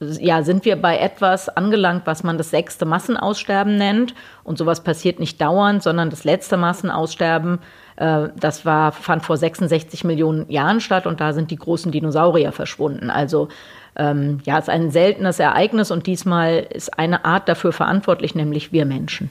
ja, 0.00 0.42
sind 0.42 0.64
wir 0.64 0.80
bei 0.80 0.98
etwas 0.98 1.48
angelangt, 1.48 2.02
was 2.06 2.24
man 2.24 2.38
das 2.38 2.50
sechste 2.50 2.84
Massenaussterben 2.84 3.76
nennt. 3.76 4.14
Und 4.44 4.58
sowas 4.58 4.82
passiert 4.82 5.20
nicht 5.20 5.40
dauernd, 5.40 5.82
sondern 5.82 6.10
das 6.10 6.24
letzte 6.24 6.56
Massenaussterben, 6.56 7.60
äh, 7.96 8.28
das 8.38 8.66
war, 8.66 8.92
fand 8.92 9.24
vor 9.24 9.36
66 9.36 10.04
Millionen 10.04 10.50
Jahren 10.50 10.80
statt 10.80 11.06
und 11.06 11.20
da 11.20 11.32
sind 11.32 11.50
die 11.50 11.56
großen 11.56 11.92
Dinosaurier 11.92 12.52
verschwunden. 12.52 13.10
Also 13.10 13.48
ähm, 13.94 14.40
ja, 14.44 14.58
es 14.58 14.64
ist 14.64 14.70
ein 14.70 14.90
seltenes 14.90 15.38
Ereignis 15.38 15.90
und 15.90 16.06
diesmal 16.06 16.66
ist 16.70 16.98
eine 16.98 17.24
Art 17.24 17.48
dafür 17.48 17.72
verantwortlich, 17.72 18.34
nämlich 18.34 18.72
wir 18.72 18.86
Menschen. 18.86 19.30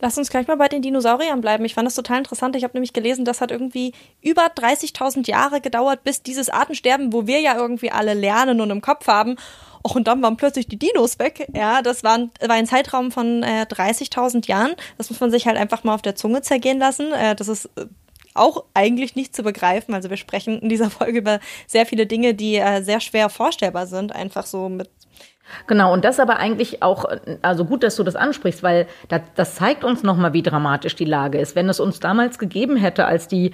Lass 0.00 0.16
uns 0.16 0.30
gleich 0.30 0.46
mal 0.46 0.56
bei 0.56 0.68
den 0.68 0.80
Dinosauriern 0.80 1.40
bleiben. 1.40 1.64
Ich 1.64 1.74
fand 1.74 1.86
das 1.86 1.94
total 1.94 2.18
interessant. 2.18 2.56
Ich 2.56 2.64
habe 2.64 2.72
nämlich 2.74 2.94
gelesen, 2.94 3.24
das 3.26 3.40
hat 3.40 3.50
irgendwie 3.50 3.92
über 4.22 4.46
30.000 4.46 5.28
Jahre 5.28 5.60
gedauert, 5.60 6.04
bis 6.04 6.22
dieses 6.22 6.48
Artensterben, 6.48 7.12
wo 7.12 7.26
wir 7.26 7.40
ja 7.40 7.54
irgendwie 7.56 7.90
alle 7.90 8.14
lernen 8.14 8.60
und 8.60 8.70
im 8.70 8.80
Kopf 8.80 9.06
haben. 9.06 9.36
Och, 9.86 9.94
und 9.94 10.08
dann 10.08 10.22
waren 10.22 10.36
plötzlich 10.36 10.68
die 10.68 10.78
Dinos 10.78 11.18
weg. 11.18 11.46
Ja, 11.54 11.82
das 11.82 12.02
waren, 12.02 12.30
war 12.40 12.56
ein 12.56 12.66
Zeitraum 12.66 13.12
von 13.12 13.42
äh, 13.42 13.66
30.000 13.68 14.48
Jahren. 14.48 14.74
Das 14.96 15.10
muss 15.10 15.20
man 15.20 15.30
sich 15.30 15.46
halt 15.46 15.58
einfach 15.58 15.84
mal 15.84 15.94
auf 15.94 16.02
der 16.02 16.16
Zunge 16.16 16.40
zergehen 16.42 16.78
lassen. 16.78 17.12
Äh, 17.12 17.34
das 17.34 17.48
ist 17.48 17.66
äh, 17.76 17.86
auch 18.34 18.64
eigentlich 18.74 19.16
nicht 19.16 19.34
zu 19.34 19.42
begreifen. 19.42 19.94
Also 19.94 20.08
wir 20.08 20.16
sprechen 20.16 20.60
in 20.60 20.68
dieser 20.68 20.90
Folge 20.90 21.18
über 21.18 21.40
sehr 21.66 21.86
viele 21.86 22.06
Dinge, 22.06 22.34
die 22.34 22.56
äh, 22.56 22.82
sehr 22.82 23.00
schwer 23.00 23.28
vorstellbar 23.28 23.86
sind, 23.86 24.14
einfach 24.14 24.46
so 24.46 24.68
mit 24.68 24.88
Genau, 25.66 25.92
und 25.92 26.04
das 26.04 26.20
aber 26.20 26.38
eigentlich 26.38 26.82
auch, 26.82 27.04
also 27.42 27.64
gut, 27.64 27.82
dass 27.82 27.96
du 27.96 28.02
das 28.02 28.16
ansprichst, 28.16 28.62
weil 28.62 28.86
das, 29.08 29.22
das 29.34 29.54
zeigt 29.54 29.84
uns 29.84 30.02
nochmal, 30.02 30.32
wie 30.32 30.42
dramatisch 30.42 30.96
die 30.96 31.04
Lage 31.04 31.38
ist. 31.38 31.56
Wenn 31.56 31.68
es 31.68 31.80
uns 31.80 32.00
damals 32.00 32.38
gegeben 32.38 32.76
hätte, 32.76 33.06
als 33.06 33.28
die 33.28 33.52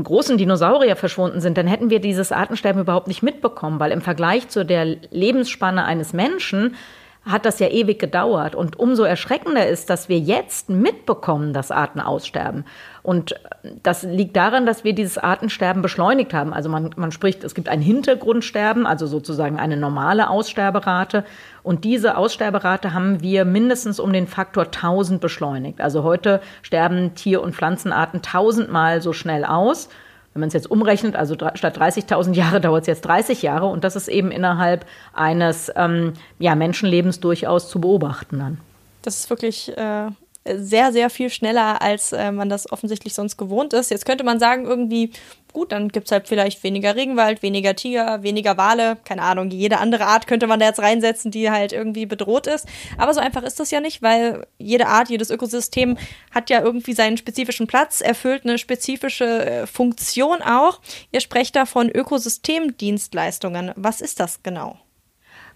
großen 0.00 0.38
Dinosaurier 0.38 0.96
verschwunden 0.96 1.40
sind, 1.40 1.58
dann 1.58 1.66
hätten 1.66 1.90
wir 1.90 2.00
dieses 2.00 2.32
Artensterben 2.32 2.82
überhaupt 2.82 3.08
nicht 3.08 3.22
mitbekommen, 3.22 3.78
weil 3.78 3.92
im 3.92 4.00
Vergleich 4.00 4.48
zu 4.48 4.64
der 4.64 4.84
Lebensspanne 4.84 5.84
eines 5.84 6.12
Menschen 6.12 6.76
hat 7.24 7.46
das 7.46 7.60
ja 7.60 7.68
ewig 7.68 7.98
gedauert. 7.98 8.54
Und 8.54 8.78
umso 8.78 9.04
erschreckender 9.04 9.66
ist, 9.66 9.90
dass 9.90 10.08
wir 10.08 10.18
jetzt 10.18 10.68
mitbekommen, 10.68 11.52
dass 11.52 11.70
Arten 11.70 12.00
aussterben. 12.00 12.64
Und 13.02 13.34
das 13.82 14.02
liegt 14.02 14.36
daran, 14.36 14.66
dass 14.66 14.82
wir 14.82 14.92
dieses 14.92 15.18
Artensterben 15.18 15.82
beschleunigt 15.82 16.34
haben. 16.34 16.52
Also 16.52 16.68
man, 16.68 16.90
man 16.96 17.12
spricht, 17.12 17.44
es 17.44 17.54
gibt 17.54 17.68
ein 17.68 17.80
Hintergrundsterben, 17.80 18.86
also 18.86 19.06
sozusagen 19.06 19.58
eine 19.58 19.76
normale 19.76 20.30
Aussterberate. 20.30 21.24
Und 21.62 21.84
diese 21.84 22.16
Aussterberate 22.16 22.92
haben 22.92 23.22
wir 23.22 23.44
mindestens 23.44 24.00
um 24.00 24.12
den 24.12 24.26
Faktor 24.26 24.64
1000 24.64 25.20
beschleunigt. 25.20 25.80
Also 25.80 26.02
heute 26.02 26.40
sterben 26.62 27.14
Tier- 27.14 27.42
und 27.42 27.54
Pflanzenarten 27.54 28.22
tausendmal 28.22 29.00
so 29.00 29.12
schnell 29.12 29.44
aus. 29.44 29.88
Wenn 30.34 30.40
man 30.40 30.48
es 30.48 30.54
jetzt 30.54 30.70
umrechnet, 30.70 31.14
also 31.14 31.34
statt 31.34 31.78
30.000 31.78 32.32
Jahre 32.34 32.60
dauert 32.62 32.82
es 32.82 32.86
jetzt 32.86 33.02
30 33.02 33.42
Jahre. 33.42 33.66
Und 33.66 33.84
das 33.84 33.96
ist 33.96 34.08
eben 34.08 34.30
innerhalb 34.30 34.86
eines 35.12 35.70
ähm, 35.76 36.14
ja, 36.38 36.54
Menschenlebens 36.54 37.20
durchaus 37.20 37.68
zu 37.68 37.80
beobachten 37.80 38.38
dann. 38.38 38.58
Das 39.02 39.18
ist 39.18 39.30
wirklich 39.30 39.76
äh, 39.76 40.08
sehr, 40.44 40.92
sehr 40.92 41.10
viel 41.10 41.30
schneller, 41.30 41.80
als 41.82 42.12
äh, 42.12 42.32
man 42.32 42.48
das 42.48 42.70
offensichtlich 42.70 43.14
sonst 43.14 43.36
gewohnt 43.36 43.72
ist. 43.72 43.90
Jetzt 43.90 44.04
könnte 44.04 44.24
man 44.24 44.40
sagen, 44.40 44.64
irgendwie, 44.64 45.12
gut, 45.52 45.72
dann 45.72 45.88
gibt 45.88 46.06
es 46.06 46.12
halt 46.12 46.26
vielleicht 46.26 46.62
weniger 46.64 46.96
Regenwald, 46.96 47.42
weniger 47.42 47.76
Tiger, 47.76 48.22
weniger 48.22 48.56
Wale, 48.56 48.96
keine 49.04 49.22
Ahnung, 49.22 49.50
jede 49.50 49.78
andere 49.78 50.06
Art 50.06 50.26
könnte 50.26 50.46
man 50.46 50.58
da 50.58 50.66
jetzt 50.66 50.80
reinsetzen, 50.80 51.30
die 51.30 51.50
halt 51.50 51.72
irgendwie 51.72 52.06
bedroht 52.06 52.46
ist. 52.46 52.66
Aber 52.98 53.14
so 53.14 53.20
einfach 53.20 53.42
ist 53.42 53.60
das 53.60 53.70
ja 53.70 53.80
nicht, 53.80 54.02
weil 54.02 54.46
jede 54.58 54.88
Art, 54.88 55.10
jedes 55.10 55.30
Ökosystem 55.30 55.96
hat 56.32 56.50
ja 56.50 56.60
irgendwie 56.60 56.94
seinen 56.94 57.16
spezifischen 57.16 57.66
Platz, 57.66 58.00
erfüllt 58.00 58.44
eine 58.44 58.58
spezifische 58.58 59.46
äh, 59.46 59.66
Funktion 59.66 60.42
auch. 60.42 60.80
Ihr 61.12 61.20
sprecht 61.20 61.54
da 61.54 61.66
von 61.66 61.88
Ökosystemdienstleistungen. 61.88 63.72
Was 63.76 64.00
ist 64.00 64.18
das 64.18 64.42
genau? 64.42 64.78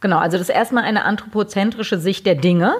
Genau, 0.01 0.19
also 0.19 0.37
das 0.39 0.49
ist 0.49 0.55
erstmal 0.55 0.85
eine 0.85 1.05
anthropozentrische 1.05 1.99
Sicht 1.99 2.27
der 2.27 2.35
Dinge. 2.35 2.77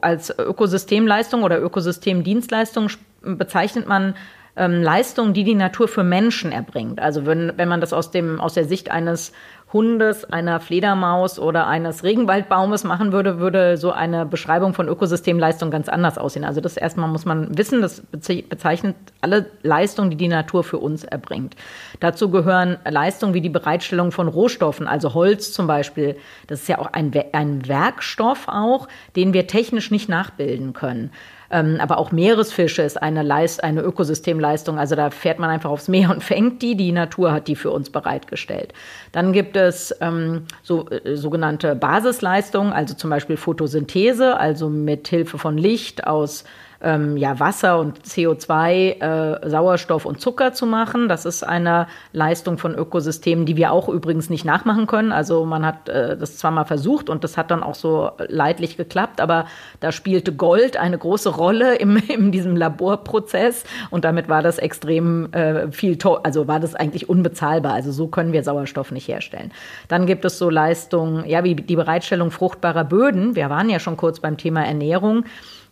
als 0.00 0.36
Ökosystemleistung 0.38 1.42
oder 1.42 1.60
Ökosystemdienstleistung 1.60 2.90
bezeichnet 3.22 3.88
man 3.88 4.14
ähm, 4.56 4.82
Leistungen, 4.82 5.34
die 5.34 5.44
die 5.44 5.54
Natur 5.54 5.88
für 5.88 6.02
Menschen 6.02 6.52
erbringt. 6.52 7.00
Also 7.00 7.26
wenn, 7.26 7.52
wenn 7.56 7.68
man 7.68 7.80
das 7.80 7.92
aus, 7.92 8.10
dem, 8.10 8.40
aus 8.40 8.54
der 8.54 8.64
Sicht 8.64 8.90
eines 8.90 9.32
Hundes, 9.72 10.24
einer 10.24 10.60
Fledermaus 10.60 11.40
oder 11.40 11.66
eines 11.66 12.04
Regenwaldbaumes 12.04 12.84
machen 12.84 13.10
würde, 13.12 13.40
würde 13.40 13.76
so 13.76 13.90
eine 13.90 14.24
Beschreibung 14.24 14.74
von 14.74 14.86
Ökosystemleistung 14.86 15.72
ganz 15.72 15.88
anders 15.88 16.18
aussehen. 16.18 16.44
Also 16.44 16.60
das 16.60 16.76
erstmal 16.76 17.08
muss 17.08 17.24
man 17.24 17.58
wissen, 17.58 17.82
das 17.82 18.00
bezeichnet 18.00 18.94
alle 19.20 19.46
Leistungen, 19.62 20.10
die 20.10 20.16
die 20.16 20.28
Natur 20.28 20.62
für 20.62 20.78
uns 20.78 21.02
erbringt. 21.02 21.56
Dazu 21.98 22.30
gehören 22.30 22.76
Leistungen 22.88 23.34
wie 23.34 23.40
die 23.40 23.48
Bereitstellung 23.48 24.12
von 24.12 24.28
Rohstoffen, 24.28 24.86
also 24.86 25.14
Holz 25.14 25.52
zum 25.52 25.66
Beispiel. 25.66 26.16
Das 26.46 26.60
ist 26.60 26.68
ja 26.68 26.78
auch 26.78 26.92
ein, 26.92 27.12
ein 27.32 27.66
Werkstoff 27.66 28.46
auch, 28.46 28.86
den 29.16 29.32
wir 29.32 29.48
technisch 29.48 29.90
nicht 29.90 30.08
nachbilden 30.08 30.74
können. 30.74 31.10
Ähm, 31.50 31.78
aber 31.80 31.98
auch 31.98 32.12
Meeresfische 32.12 32.82
ist 32.82 33.00
eine, 33.00 33.22
Leist 33.22 33.62
eine 33.62 33.82
Ökosystemleistung. 33.82 34.78
Also 34.78 34.96
da 34.96 35.10
fährt 35.10 35.38
man 35.38 35.50
einfach 35.50 35.70
aufs 35.70 35.88
Meer 35.88 36.10
und 36.10 36.22
fängt 36.24 36.62
die. 36.62 36.76
Die 36.76 36.92
Natur 36.92 37.32
hat 37.32 37.48
die 37.48 37.56
für 37.56 37.70
uns 37.70 37.90
bereitgestellt. 37.90 38.72
Dann 39.12 39.32
gibt 39.32 39.56
es 39.56 39.94
ähm, 40.00 40.44
so, 40.62 40.88
äh, 40.90 41.16
sogenannte 41.16 41.74
Basisleistungen, 41.74 42.72
also 42.72 42.94
zum 42.94 43.10
Beispiel 43.10 43.36
Photosynthese, 43.36 44.38
also 44.38 44.68
mit 44.68 45.08
Hilfe 45.08 45.38
von 45.38 45.58
Licht 45.58 46.06
aus 46.06 46.44
ähm, 46.80 47.16
ja, 47.16 47.40
Wasser 47.40 47.78
und 47.78 48.02
CO2, 48.02 49.00
äh, 49.00 49.48
Sauerstoff 49.48 50.04
und 50.04 50.20
Zucker 50.20 50.52
zu 50.52 50.66
machen. 50.66 51.08
Das 51.08 51.24
ist 51.24 51.42
eine 51.42 51.86
Leistung 52.12 52.58
von 52.58 52.74
Ökosystemen, 52.74 53.46
die 53.46 53.56
wir 53.56 53.72
auch 53.72 53.88
übrigens 53.88 54.30
nicht 54.30 54.44
nachmachen 54.44 54.86
können. 54.86 55.12
Also 55.12 55.44
man 55.44 55.64
hat 55.64 55.88
äh, 55.88 56.16
das 56.16 56.36
zwar 56.38 56.50
mal 56.50 56.64
versucht 56.64 57.08
und 57.08 57.24
das 57.24 57.36
hat 57.36 57.50
dann 57.50 57.62
auch 57.62 57.74
so 57.74 58.10
leidlich 58.28 58.76
geklappt, 58.76 59.20
aber 59.20 59.46
da 59.80 59.92
spielte 59.92 60.32
Gold 60.32 60.76
eine 60.76 60.98
große 60.98 61.30
Rolle 61.30 61.76
im, 61.76 61.96
in 62.08 62.32
diesem 62.32 62.56
Laborprozess 62.56 63.64
und 63.90 64.04
damit 64.04 64.28
war 64.28 64.42
das 64.42 64.58
extrem 64.58 65.32
äh, 65.32 65.70
viel, 65.72 65.98
also 66.22 66.48
war 66.48 66.60
das 66.60 66.74
eigentlich 66.74 67.08
unbezahlbar. 67.08 67.72
Also 67.72 67.92
so 67.92 68.08
können 68.08 68.32
wir 68.32 68.42
Sauerstoff 68.42 68.90
nicht 68.92 69.08
herstellen. 69.08 69.52
Dann 69.88 70.06
gibt 70.06 70.24
es 70.24 70.38
so 70.38 70.50
Leistungen, 70.50 71.26
ja, 71.26 71.44
wie 71.44 71.54
die 71.54 71.76
Bereitstellung 71.76 72.30
fruchtbarer 72.30 72.84
Böden. 72.84 73.34
Wir 73.34 73.50
waren 73.50 73.70
ja 73.70 73.78
schon 73.78 73.96
kurz 73.96 74.20
beim 74.20 74.36
Thema 74.36 74.64
Ernährung. 74.64 75.24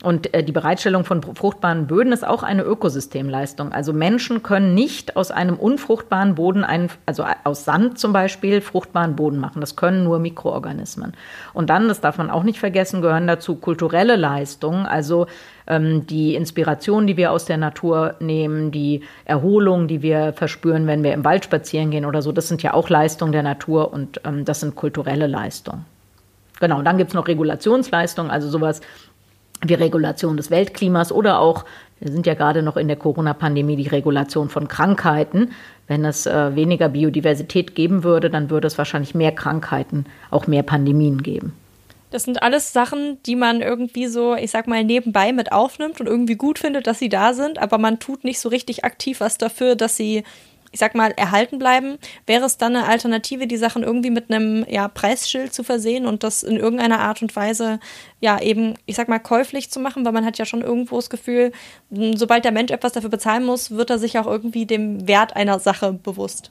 Und 0.05 0.35
äh, 0.35 0.45
die 0.45 0.53
Bereitstellung 0.53 1.07
von 1.07 1.23
fruchtbaren 1.23 1.87
Böden 1.87 2.13
ist 2.13 2.27
auch 2.27 2.43
eine 2.43 2.63
Ökosystemleistung. 2.63 3.73
Also 3.73 3.95
Menschen 3.95 4.43
können 4.43 4.75
nicht 4.75 5.17
aus 5.17 5.31
einem 5.31 5.57
unfruchtbaren 5.57 6.35
Boden, 6.35 6.63
einen, 6.63 6.91
also 7.07 7.25
aus 7.45 7.65
Sand 7.65 7.99
zum 7.99 8.13
Beispiel, 8.13 8.61
fruchtbaren 8.61 9.17
Boden 9.17 9.39
machen. 9.39 9.63
Das 9.63 9.77
können 9.77 10.05
nur 10.05 10.19
Mikroorganismen. 10.19 11.15
Und 11.55 11.71
dann, 11.71 11.89
das 11.89 12.03
darf 12.03 12.19
man 12.19 12.29
auch 12.29 12.43
nicht 12.43 12.59
vergessen, 12.59 13.01
gehören 13.01 13.27
dazu 13.27 13.57
kulturelle 13.57 14.17
Leistungen, 14.17 14.85
also 14.85 15.27
ähm, 15.67 16.07
die 16.07 16.35
Inspiration, 16.35 17.07
die 17.07 17.17
wir 17.17 17.33
aus 17.33 17.47
der 17.47 17.57
Natur 17.57 18.17
nehmen, 18.21 18.73
die 18.73 19.05
Erholung, 19.25 19.89
die 19.89 20.03
wir 20.03 20.35
verspüren, 20.35 20.87
wenn 20.87 21.03
wir 21.03 21.15
im 21.15 21.25
Wald 21.25 21.47
spazieren 21.47 21.91
gehen 21.91 22.05
oder 22.05 22.21
so. 22.21 22.31
Das 22.31 22.49
sind 22.49 22.63
ja 22.63 22.75
auch 22.75 22.91
Leistungen 22.91 23.33
der 23.33 23.43
Natur 23.43 23.91
und 23.91 24.21
ähm, 24.27 24.45
das 24.45 24.61
sind 24.61 24.75
kulturelle 24.75 25.29
Leistungen. 25.29 25.87
Genau, 26.61 26.79
und 26.79 26.85
dann 26.85 26.99
gibt 26.99 27.09
es 27.09 27.15
noch 27.15 27.27
Regulationsleistungen, 27.27 28.31
also 28.31 28.49
sowas 28.49 28.81
die 29.67 29.75
Regulation 29.75 30.37
des 30.37 30.51
Weltklimas 30.51 31.13
oder 31.13 31.39
auch, 31.39 31.65
wir 32.01 32.11
sind 32.11 32.27
ja 32.27 32.35
gerade 32.35 32.63
noch 32.63 32.77
in 32.77 32.89
der 32.89 32.97
Corona-Pandemie, 32.97 33.77
die 33.77 33.89
Regulation 33.89 34.49
von 34.49 34.69
Krankheiten. 34.69 35.53
Wenn 35.87 36.05
es 36.05 36.27
äh, 36.27 36.55
weniger 36.57 36.89
Biodiversität 36.89 37.75
geben 37.75 38.05
würde, 38.05 38.31
dann 38.31 38.51
würde 38.51 38.67
es 38.67 38.79
wahrscheinlich 38.79 39.15
mehr 39.15 39.33
Krankheiten, 39.33 40.07
auch 40.31 40.47
mehr 40.47 40.63
Pandemien 40.63 41.23
geben. 41.23 41.55
Das 42.11 42.23
sind 42.23 42.43
alles 42.45 42.73
Sachen, 42.73 43.19
die 43.27 43.35
man 43.35 43.61
irgendwie 43.61 44.07
so, 44.07 44.37
ich 44.37 44.53
sag 44.53 44.69
mal, 44.69 44.85
nebenbei 44.85 45.33
mit 45.33 45.51
aufnimmt 45.51 46.01
und 46.01 46.07
irgendwie 46.07 46.37
gut 46.37 46.61
findet, 46.61 46.87
dass 46.87 47.01
sie 47.01 47.09
da 47.09 47.35
sind, 47.35 47.59
aber 47.59 47.77
man 47.77 47.99
tut 47.99 48.23
nicht 48.23 48.39
so 48.39 48.49
richtig 48.49 48.85
aktiv 48.85 49.19
was 49.19 49.37
dafür, 49.37 49.75
dass 49.75 49.97
sie 49.97 50.23
ich 50.75 50.81
sag 50.81 50.97
mal, 50.97 51.13
erhalten 51.17 51.61
bleiben, 51.61 51.99
wäre 52.27 52.45
es 52.45 52.59
dann 52.59 52.75
eine 52.75 52.89
Alternative, 52.89 53.47
die 53.47 53.57
Sachen 53.57 53.85
irgendwie 53.85 54.11
mit 54.11 54.29
einem 54.29 54.67
ja, 54.69 54.89
Preisschild 54.89 55.55
zu 55.55 55.63
versehen 55.63 56.05
und 56.05 56.25
das 56.25 56.43
in 56.43 56.57
irgendeiner 56.57 56.99
Art 56.99 57.23
und 57.23 57.35
Weise 57.37 57.79
ja 58.19 58.41
eben, 58.41 58.75
ich 58.85 58.97
sag 58.97 59.09
mal, 59.09 59.21
käuflich 59.21 59.71
zu 59.71 59.79
machen, 59.79 60.05
weil 60.05 60.11
man 60.11 60.25
hat 60.25 60.37
ja 60.37 60.45
schon 60.45 60.63
irgendwo 60.63 60.97
das 60.97 61.11
Gefühl, 61.11 61.53
sobald 62.17 62.45
der 62.45 62.51
Mensch 62.51 62.73
etwas 62.73 62.91
dafür 62.91 63.09
bezahlen 63.09 63.45
muss, 63.45 63.71
wird 63.71 63.89
er 63.89 64.01
sich 64.01 64.19
auch 64.19 64.27
irgendwie 64.27 64.67
dem 64.67 65.07
Wert 65.07 65.37
einer 65.37 65.61
Sache 65.61 65.93
bewusst. 65.93 66.51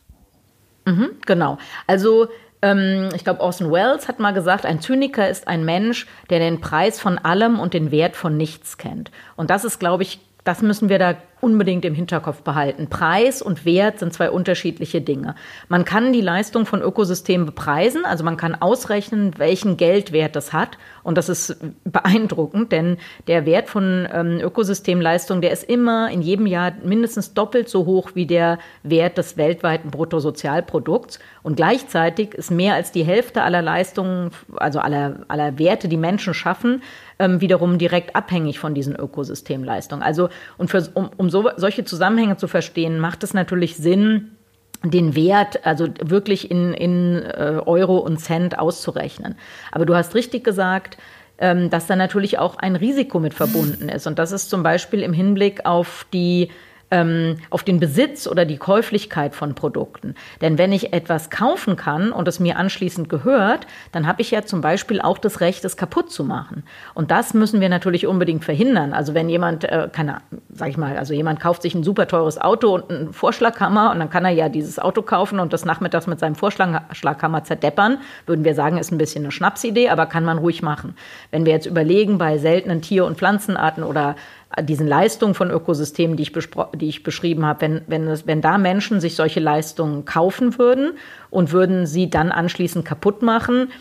Mhm, 0.86 1.10
genau. 1.26 1.58
Also 1.86 2.30
ähm, 2.62 3.10
ich 3.14 3.26
glaube, 3.26 3.42
Orson 3.42 3.74
Welles 3.74 4.08
hat 4.08 4.22
mal 4.22 4.32
gesagt, 4.32 4.66
ein 4.66 4.80
Zyniker 4.80 5.28
ist 5.28 5.50
ein 5.50 5.66
Mensch, 5.66 6.08
der 6.30 6.40
den 6.40 6.62
Preis 6.62 6.98
von 6.98 7.18
allem 7.18 7.60
und 7.60 7.74
den 7.74 7.92
Wert 7.92 8.16
von 8.16 8.38
nichts 8.38 8.78
kennt. 8.78 9.12
Und 9.36 9.50
das 9.50 9.66
ist, 9.66 9.80
glaube 9.82 10.04
ich, 10.04 10.22
das 10.46 10.62
müssen 10.62 10.88
wir 10.88 10.98
da 10.98 11.16
unbedingt 11.44 11.84
im 11.84 11.94
Hinterkopf 11.94 12.42
behalten. 12.42 12.88
Preis 12.88 13.42
und 13.42 13.66
Wert 13.66 14.00
sind 14.00 14.14
zwei 14.14 14.32
unterschiedliche 14.32 15.02
Dinge. 15.02 15.36
Man 15.68 15.84
kann 15.84 16.14
die 16.14 16.22
Leistung 16.22 16.66
von 16.66 16.82
Ökosystemen 16.82 17.46
bepreisen, 17.46 18.06
also 18.06 18.24
man 18.24 18.38
kann 18.38 18.56
ausrechnen, 18.56 19.34
welchen 19.38 19.76
Geldwert 19.76 20.38
das 20.38 20.54
hat. 20.54 20.78
Und 21.04 21.18
das 21.18 21.28
ist 21.28 21.58
beeindruckend, 21.84 22.72
denn 22.72 22.98
der 23.28 23.46
Wert 23.46 23.68
von 23.68 24.08
ähm, 24.12 24.40
Ökosystemleistung, 24.40 25.42
der 25.42 25.52
ist 25.52 25.64
immer 25.64 26.10
in 26.10 26.22
jedem 26.22 26.48
Jahr 26.48 26.72
mindestens 26.82 27.34
doppelt 27.34 27.68
so 27.68 27.86
hoch 27.86 28.12
wie 28.14 28.26
der 28.26 28.58
Wert 28.84 29.18
des 29.18 29.36
weltweiten 29.36 29.92
Bruttosozialprodukts. 29.92 31.20
Und 31.44 31.58
gleichzeitig 31.58 32.34
ist 32.34 32.52
mehr 32.52 32.76
als 32.76 32.94
die 32.94 33.04
Hälfte 33.04 33.44
aller 33.44 33.62
Leistungen, 33.62 34.32
also 34.56 34.80
aller, 34.80 35.26
aller 35.28 35.60
Werte, 35.60 35.90
die 35.90 35.98
Menschen 35.98 36.34
schaffen, 36.34 36.82
ähm, 37.20 37.42
wiederum 37.42 37.78
direkt 37.78 38.16
abhängig 38.16 38.60
von 38.60 38.74
diesen 38.74 38.96
Ökosystemleistungen. 38.96 40.04
Also, 40.04 40.30
und 40.58 40.70
für, 40.70 40.88
um, 40.94 41.10
um 41.18 41.30
so, 41.34 41.50
solche 41.58 41.84
Zusammenhänge 41.84 42.38
zu 42.38 42.48
verstehen, 42.48 43.00
macht 43.00 43.24
es 43.24 43.34
natürlich 43.34 43.76
Sinn, 43.76 44.38
den 44.84 45.16
Wert, 45.16 45.66
also 45.66 45.88
wirklich 46.02 46.52
in, 46.52 46.74
in 46.74 47.24
äh, 47.24 47.62
Euro 47.66 47.98
und 47.98 48.20
Cent 48.20 48.60
auszurechnen. 48.60 49.36
Aber 49.72 49.86
du 49.86 49.96
hast 49.96 50.14
richtig 50.14 50.44
gesagt, 50.44 50.98
ähm, 51.40 51.70
dass 51.70 51.88
da 51.88 51.96
natürlich 51.96 52.38
auch 52.38 52.58
ein 52.58 52.76
Risiko 52.76 53.20
mit 53.20 53.34
verbunden 53.34 53.90
ist. 53.90 54.06
Und 54.06 54.20
das 54.20 54.32
ist 54.32 54.50
zum 54.50 54.62
Beispiel 54.62 55.02
im 55.02 55.14
Hinblick 55.14 55.66
auf 55.66 56.06
die 56.14 56.50
ähm, 56.92 57.38
auf 57.50 57.64
den 57.64 57.80
Besitz 57.80 58.28
oder 58.28 58.46
die 58.46 58.58
Käuflichkeit 58.58 59.34
von 59.34 59.56
Produkten. 59.56 60.14
Denn 60.42 60.58
wenn 60.58 60.72
ich 60.72 60.94
etwas 60.94 61.32
kaufen 61.32 61.76
kann 61.76 62.12
und 62.12 62.28
es 62.28 62.40
mir 62.40 62.58
anschließend 62.58 63.10
gehört, 63.10 63.66
dann 63.92 64.06
habe 64.06 64.22
ich 64.22 64.30
ja 64.32 64.44
zum 64.44 64.62
Beispiel 64.62 65.02
auch 65.02 65.18
das 65.18 65.42
Recht, 65.42 65.66
es 65.66 65.76
kaputt 65.76 66.12
zu 66.12 66.24
machen. 66.24 66.64
Und 66.94 67.10
das 67.10 67.34
müssen 67.34 67.62
wir 67.62 67.70
natürlich 67.70 68.06
unbedingt 68.06 68.46
verhindern. 68.46 68.94
Also 68.94 69.16
wenn 69.16 69.28
jemand, 69.28 69.64
äh, 69.64 69.90
keine, 69.92 70.22
sag 70.54 70.70
ich 70.70 70.78
mal, 70.78 70.98
also 70.98 71.14
jemand 71.14 71.40
kauft 71.40 71.64
sich 71.64 71.74
ein 71.74 71.84
super 71.84 72.08
teures 72.08 72.40
Auto 72.40 72.76
und 72.76 72.92
einen 72.92 73.14
Vorschlaghammer 73.14 73.92
und 73.92 74.00
dann 74.00 74.12
kann 74.12 74.26
er 74.26 74.32
ja 74.32 74.50
dieses 74.50 74.78
Auto 74.78 75.02
kaufen 75.02 75.40
und 75.40 75.52
das 75.52 75.66
nachmittags 75.66 76.06
mit 76.06 76.20
seinem 76.20 76.36
Vorschlaghammer 76.36 77.44
zerdeppern, 77.44 77.98
würden 78.28 78.46
wir 78.46 78.54
sagen, 78.54 78.78
ist 78.78 78.92
ein 78.92 79.00
bisschen 79.00 79.24
eine 79.24 79.32
Schnapsidee, 79.32 79.90
aber 79.90 80.06
kann 80.06 80.26
man 80.26 80.38
ruhig 80.38 80.62
machen. 80.62 80.96
Wenn 81.32 81.46
wir 81.46 81.54
jetzt 81.54 81.66
überlegen, 81.66 82.20
bei 82.20 82.38
seltenen 82.38 82.82
Tier- 82.82 83.06
und 83.06 83.18
Pflanzenarten 83.18 83.84
oder 83.84 84.16
diesen 84.62 84.88
Leistungen 84.88 85.34
von 85.34 85.50
Ökosystemen, 85.50 86.18
die 86.18 86.24
ich, 86.24 86.32
die 86.76 86.90
ich 86.90 87.04
beschrieben 87.04 87.46
habe, 87.46 87.62
wenn, 87.62 87.82
wenn, 87.88 88.08
es, 88.08 88.28
wenn 88.28 88.42
da 88.42 88.58
Menschen 88.58 89.02
sich 89.02 89.16
solche 89.16 89.40
Leistungen 89.40 90.06
kaufen 90.06 90.58
würden 90.58 90.94
und 91.30 91.52
würden 91.52 91.86
sie 91.86 92.10
dann 92.10 92.32
anschließend 92.32 92.86
kaputt 92.86 93.22
machen, 93.22 93.72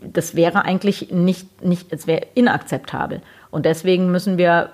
das 0.00 0.34
wäre 0.34 0.64
eigentlich 0.64 1.10
nicht, 1.10 1.64
nicht 1.64 1.92
es 1.92 2.06
wäre 2.06 2.26
inakzeptabel. 2.34 3.20
Und 3.50 3.66
deswegen 3.66 4.10
müssen 4.10 4.38
wir 4.38 4.70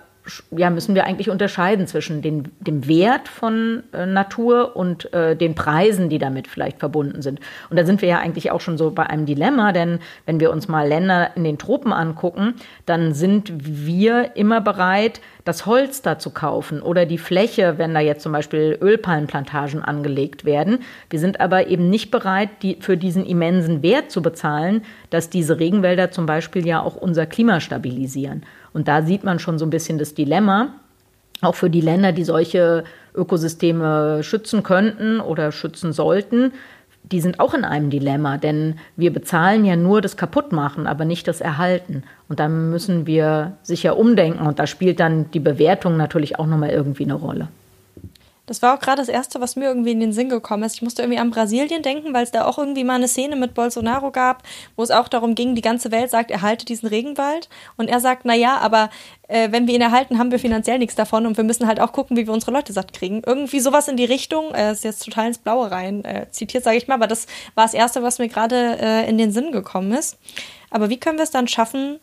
ja, 0.51 0.71
müssen 0.71 0.95
wir 0.95 1.05
eigentlich 1.05 1.29
unterscheiden 1.29 1.87
zwischen 1.87 2.23
den, 2.23 2.51
dem 2.61 2.89
Wert 2.89 3.29
von 3.29 3.83
äh, 3.93 4.07
Natur 4.07 4.75
und 4.75 5.13
äh, 5.13 5.37
den 5.37 5.55
Preisen, 5.55 6.09
die 6.09 6.19
damit 6.19 6.49
vielleicht 6.49 6.79
verbunden 6.79 7.21
sind. 7.21 7.41
Und 7.69 7.79
da 7.79 7.85
sind 7.85 8.01
wir 8.01 8.09
ja 8.09 8.19
eigentlich 8.21 8.51
auch 8.51 8.61
schon 8.61 8.79
so 8.79 8.91
bei 8.91 9.07
einem 9.07 9.27
Dilemma, 9.27 9.73
denn 9.73 9.99
wenn 10.25 10.41
wir 10.41 10.51
uns 10.51 10.67
mal 10.67 10.89
Länder 10.89 11.37
in 11.37 11.45
den 11.45 11.59
Tropen 11.59 11.93
angucken, 11.93 12.55
dann 12.87 13.13
sind 13.13 13.53
wir 13.55 14.35
immer 14.35 14.63
bereit, 14.63 15.21
das 15.45 15.67
Holz 15.67 16.01
da 16.01 16.19
zu 16.19 16.31
kaufen 16.31 16.81
oder 16.81 17.05
die 17.05 17.19
Fläche, 17.19 17.75
wenn 17.77 17.93
da 17.93 18.01
jetzt 18.01 18.23
zum 18.23 18.33
Beispiel 18.33 18.79
Ölpalmenplantagen 18.81 19.83
angelegt 19.83 20.45
werden. 20.45 20.79
Wir 21.11 21.21
sind 21.21 21.41
aber 21.41 21.67
eben 21.69 21.91
nicht 21.91 22.11
bereit, 22.11 22.49
die, 22.63 22.79
für 22.81 22.97
diesen 22.97 23.27
immensen 23.27 23.83
Wert 23.83 24.11
zu 24.11 24.23
bezahlen, 24.23 24.83
dass 25.11 25.29
diese 25.29 25.61
Regenwälder 25.61 26.11
zum 26.11 26.25
Beispiel 26.27 26.67
ja 26.67 26.83
auch 26.83 26.97
unser 26.97 27.27
Klima 27.27 27.61
stabilisieren. 27.61 28.45
Und 28.73 28.89
da 28.89 29.03
sieht 29.03 29.23
man 29.23 29.39
schon 29.39 29.59
so 29.59 29.67
ein 29.67 29.71
bisschen 29.71 29.99
das 29.99 30.15
Dilemma, 30.15 30.75
auch 31.43 31.55
für 31.55 31.69
die 31.69 31.83
Länder, 31.83 32.13
die 32.13 32.25
solche 32.25 32.85
Ökosysteme 33.15 34.23
schützen 34.23 34.63
könnten 34.63 35.21
oder 35.21 35.53
schützen 35.53 35.93
sollten, 35.93 36.53
die 37.05 37.21
sind 37.21 37.39
auch 37.39 37.53
in 37.53 37.65
einem 37.65 37.91
Dilemma, 37.91 38.39
denn 38.39 38.77
wir 38.97 39.13
bezahlen 39.13 39.65
ja 39.65 39.77
nur 39.77 40.01
das 40.01 40.17
Kaputtmachen, 40.17 40.87
aber 40.87 41.05
nicht 41.05 41.29
das 41.29 41.41
Erhalten. 41.41 42.03
Und 42.29 42.41
da 42.41 42.49
müssen 42.49 43.07
wir 43.07 43.59
sicher 43.63 43.99
umdenken 43.99 44.47
und 44.47 44.59
da 44.59 44.67
spielt 44.67 45.01
dann 45.01 45.31
die 45.33 45.41
Bewertung 45.41 45.97
natürlich 45.97 46.39
auch 46.39 46.47
nochmal 46.47 46.71
irgendwie 46.71 47.05
eine 47.05 47.15
Rolle. 47.15 47.49
Das 48.47 48.61
war 48.61 48.75
auch 48.75 48.81
gerade 48.81 49.01
das 49.01 49.09
Erste, 49.09 49.41
was 49.41 49.57
mir 49.57 49.65
irgendwie 49.65 49.93
in 49.93 50.01
den 50.01 50.13
Sinn 50.13 50.29
gekommen 50.29 50.65
ist. 50.65 50.75
Ich 50.75 50.83
musste 50.83 51.03
irgendwie 51.03 51.19
an 51.19 51.31
Brasilien 51.31 51.83
denken, 51.83 52.13
weil 52.13 52.25
es 52.25 52.31
da 52.31 52.45
auch 52.45 52.59
irgendwie 52.59 52.85
mal 52.85 52.95
eine 52.95 53.09
Szene 53.09 53.37
mit 53.37 53.55
Bolsonaro 53.55 54.11
gab, 54.11 54.43
wo 54.77 54.83
es 54.83 54.91
auch 54.91 55.09
darum 55.09 55.35
ging, 55.35 55.55
die 55.55 55.63
ganze 55.63 55.91
Welt 55.91 56.11
sagt, 56.11 56.31
erhalte 56.31 56.67
diesen 56.67 56.89
Regenwald. 56.89 57.49
Und 57.77 57.89
er 57.89 58.01
sagt, 58.01 58.25
na 58.25 58.35
ja, 58.35 58.59
aber 58.59 58.91
äh, 59.29 59.51
wenn 59.51 59.67
wir 59.67 59.75
ihn 59.75 59.81
erhalten, 59.81 60.19
haben 60.19 60.31
wir 60.31 60.39
finanziell 60.39 60.79
nichts 60.79 60.95
davon 60.95 61.27
und 61.27 61.37
wir 61.37 61.45
müssen 61.45 61.67
halt 61.67 61.81
auch 61.81 61.93
gucken, 61.93 62.17
wie 62.17 62.27
wir 62.27 62.35
unsere 62.35 62.53
Leute 62.53 62.73
satt 62.73 62.93
kriegen. 62.93 63.23
Irgendwie 63.25 63.61
sowas 63.61 63.89
in 63.89 63.97
die 63.97 64.05
Richtung, 64.05 64.55
äh, 64.55 64.73
ist 64.73 64.85
jetzt 64.85 65.05
total 65.05 65.29
ins 65.29 65.39
Blaue 65.39 65.71
rein 65.71 66.05
äh, 66.05 66.27
zitiert, 66.31 66.65
sage 66.65 66.77
ich 66.77 66.87
mal, 66.87 66.95
aber 66.95 67.07
das 67.07 67.27
war 67.55 67.65
das 67.65 67.75
Erste, 67.75 68.03
was 68.03 68.19
mir 68.19 68.29
gerade 68.29 68.79
äh, 68.79 69.09
in 69.09 69.17
den 69.17 69.33
Sinn 69.33 69.53
gekommen 69.53 69.93
ist. 69.93 70.19
Aber 70.71 70.91
wie 70.91 70.99
können 70.99 71.19
wir 71.19 71.23
es 71.23 71.31
dann 71.31 71.49
schaffen, 71.49 72.01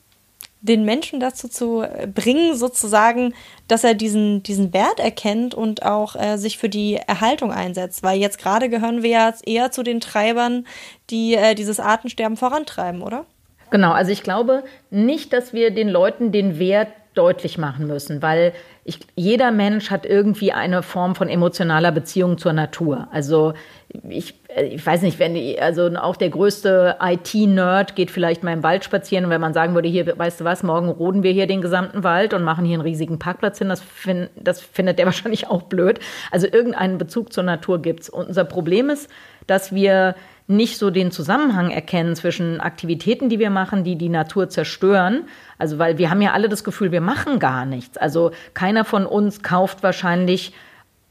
den 0.61 0.85
Menschen 0.85 1.19
dazu 1.19 1.47
zu 1.47 1.83
bringen, 2.13 2.55
sozusagen, 2.55 3.33
dass 3.67 3.83
er 3.83 3.95
diesen, 3.95 4.43
diesen 4.43 4.73
Wert 4.73 4.99
erkennt 4.99 5.55
und 5.55 5.83
auch 5.83 6.15
äh, 6.15 6.37
sich 6.37 6.57
für 6.57 6.69
die 6.69 6.95
Erhaltung 6.95 7.51
einsetzt. 7.51 8.03
Weil 8.03 8.19
jetzt 8.19 8.37
gerade 8.37 8.69
gehören 8.69 9.03
wir 9.03 9.09
ja 9.09 9.33
eher 9.45 9.71
zu 9.71 9.83
den 9.83 9.99
Treibern, 9.99 10.65
die 11.09 11.33
äh, 11.33 11.55
dieses 11.55 11.79
Artensterben 11.79 12.37
vorantreiben, 12.37 13.01
oder? 13.01 13.25
Genau, 13.71 13.91
also 13.91 14.11
ich 14.11 14.21
glaube 14.21 14.63
nicht, 14.89 15.33
dass 15.33 15.53
wir 15.53 15.71
den 15.71 15.89
Leuten 15.89 16.31
den 16.31 16.59
Wert 16.59 16.89
deutlich 17.13 17.57
machen 17.57 17.87
müssen, 17.87 18.21
weil 18.21 18.53
ich, 18.83 18.99
jeder 19.15 19.51
Mensch 19.51 19.91
hat 19.91 20.05
irgendwie 20.05 20.53
eine 20.53 20.81
Form 20.81 21.13
von 21.13 21.27
emotionaler 21.29 21.91
Beziehung 21.91 22.37
zur 22.37 22.53
Natur. 22.53 23.07
Also 23.11 23.53
ich, 24.09 24.33
ich 24.55 24.85
weiß 24.85 25.01
nicht, 25.01 25.19
wenn 25.19 25.35
die, 25.35 25.61
also 25.61 25.87
auch 25.97 26.15
der 26.15 26.29
größte 26.29 26.97
IT-Nerd 27.01 27.95
geht 27.95 28.11
vielleicht 28.11 28.43
mal 28.43 28.53
im 28.53 28.63
Wald 28.63 28.85
spazieren 28.85 29.25
und 29.25 29.31
wenn 29.31 29.41
man 29.41 29.53
sagen 29.53 29.75
würde, 29.75 29.89
hier, 29.89 30.17
weißt 30.17 30.39
du 30.39 30.45
was, 30.45 30.63
morgen 30.63 30.89
roden 30.89 31.21
wir 31.21 31.31
hier 31.31 31.47
den 31.47 31.61
gesamten 31.61 32.03
Wald 32.03 32.33
und 32.33 32.43
machen 32.43 32.65
hier 32.65 32.75
einen 32.75 32.83
riesigen 32.83 33.19
Parkplatz 33.19 33.59
hin, 33.59 33.69
das, 33.69 33.81
find, 33.81 34.29
das 34.35 34.61
findet 34.61 34.97
der 34.97 35.05
wahrscheinlich 35.11 35.47
auch 35.47 35.63
blöd. 35.63 35.99
Also 36.31 36.47
irgendeinen 36.47 36.97
Bezug 36.97 37.33
zur 37.33 37.43
Natur 37.43 37.81
gibt's. 37.81 38.09
Und 38.09 38.29
unser 38.29 38.45
Problem 38.45 38.89
ist, 38.89 39.09
dass 39.47 39.73
wir 39.73 40.15
nicht 40.51 40.77
so 40.77 40.89
den 40.89 41.11
Zusammenhang 41.11 41.71
erkennen 41.71 42.15
zwischen 42.15 42.59
Aktivitäten, 42.59 43.29
die 43.29 43.39
wir 43.39 43.49
machen, 43.49 43.83
die 43.83 43.95
die 43.95 44.09
Natur 44.09 44.49
zerstören. 44.49 45.23
Also, 45.57 45.79
weil 45.79 45.97
wir 45.97 46.09
haben 46.09 46.21
ja 46.21 46.33
alle 46.33 46.49
das 46.49 46.63
Gefühl, 46.63 46.91
wir 46.91 47.01
machen 47.01 47.39
gar 47.39 47.65
nichts. 47.65 47.97
Also, 47.97 48.31
keiner 48.53 48.85
von 48.85 49.05
uns 49.05 49.41
kauft 49.41 49.83
wahrscheinlich 49.83 50.53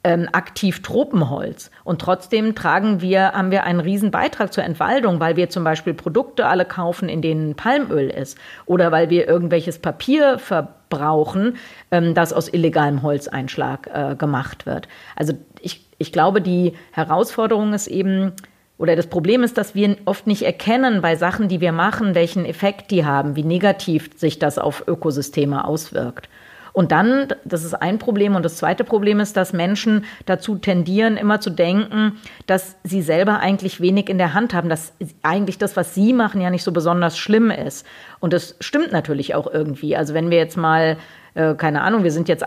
ähm, 0.02 0.28
aktiv 0.32 0.82
Tropenholz. 0.82 1.70
Und 1.84 2.00
trotzdem 2.00 2.54
tragen 2.54 3.00
wir, 3.00 3.32
haben 3.32 3.50
wir 3.50 3.64
einen 3.64 3.80
riesen 3.80 4.10
Beitrag 4.10 4.52
zur 4.52 4.64
Entwaldung, 4.64 5.20
weil 5.20 5.36
wir 5.36 5.50
zum 5.50 5.64
Beispiel 5.64 5.94
Produkte 5.94 6.46
alle 6.46 6.64
kaufen, 6.64 7.08
in 7.08 7.20
denen 7.20 7.54
Palmöl 7.54 8.08
ist. 8.08 8.38
Oder 8.66 8.92
weil 8.92 9.10
wir 9.10 9.28
irgendwelches 9.28 9.78
Papier 9.78 10.38
verbrauchen, 10.38 11.56
ähm, 11.90 12.14
das 12.14 12.32
aus 12.32 12.48
illegalem 12.48 13.02
Holzeinschlag 13.02 13.90
äh, 13.92 14.16
gemacht 14.16 14.64
wird. 14.64 14.88
Also 15.16 15.34
ich, 15.60 15.86
ich 15.98 16.12
glaube, 16.12 16.40
die 16.40 16.72
Herausforderung 16.92 17.74
ist 17.74 17.86
eben, 17.86 18.32
oder 18.80 18.96
das 18.96 19.08
Problem 19.08 19.42
ist, 19.42 19.58
dass 19.58 19.74
wir 19.74 19.98
oft 20.06 20.26
nicht 20.26 20.40
erkennen 20.40 21.02
bei 21.02 21.14
Sachen, 21.14 21.48
die 21.48 21.60
wir 21.60 21.70
machen, 21.70 22.14
welchen 22.14 22.46
Effekt 22.46 22.90
die 22.90 23.04
haben, 23.04 23.36
wie 23.36 23.44
negativ 23.44 24.08
sich 24.16 24.38
das 24.38 24.58
auf 24.58 24.84
Ökosysteme 24.88 25.66
auswirkt. 25.66 26.30
Und 26.72 26.90
dann, 26.90 27.28
das 27.44 27.62
ist 27.62 27.74
ein 27.74 27.98
Problem. 27.98 28.36
Und 28.36 28.42
das 28.42 28.56
zweite 28.56 28.84
Problem 28.84 29.20
ist, 29.20 29.36
dass 29.36 29.52
Menschen 29.52 30.06
dazu 30.24 30.56
tendieren, 30.56 31.18
immer 31.18 31.42
zu 31.42 31.50
denken, 31.50 32.18
dass 32.46 32.76
sie 32.82 33.02
selber 33.02 33.40
eigentlich 33.40 33.82
wenig 33.82 34.08
in 34.08 34.16
der 34.16 34.32
Hand 34.32 34.54
haben, 34.54 34.70
dass 34.70 34.94
eigentlich 35.20 35.58
das, 35.58 35.76
was 35.76 35.94
sie 35.94 36.14
machen, 36.14 36.40
ja 36.40 36.48
nicht 36.48 36.64
so 36.64 36.72
besonders 36.72 37.18
schlimm 37.18 37.50
ist. 37.50 37.86
Und 38.18 38.32
das 38.32 38.56
stimmt 38.60 38.92
natürlich 38.92 39.34
auch 39.34 39.52
irgendwie. 39.52 39.94
Also 39.94 40.14
wenn 40.14 40.30
wir 40.30 40.38
jetzt 40.38 40.56
mal 40.56 40.96
äh, 41.34 41.54
keine 41.54 41.82
Ahnung, 41.82 42.04
wir 42.04 42.10
sind 42.10 42.28
jetzt 42.28 42.44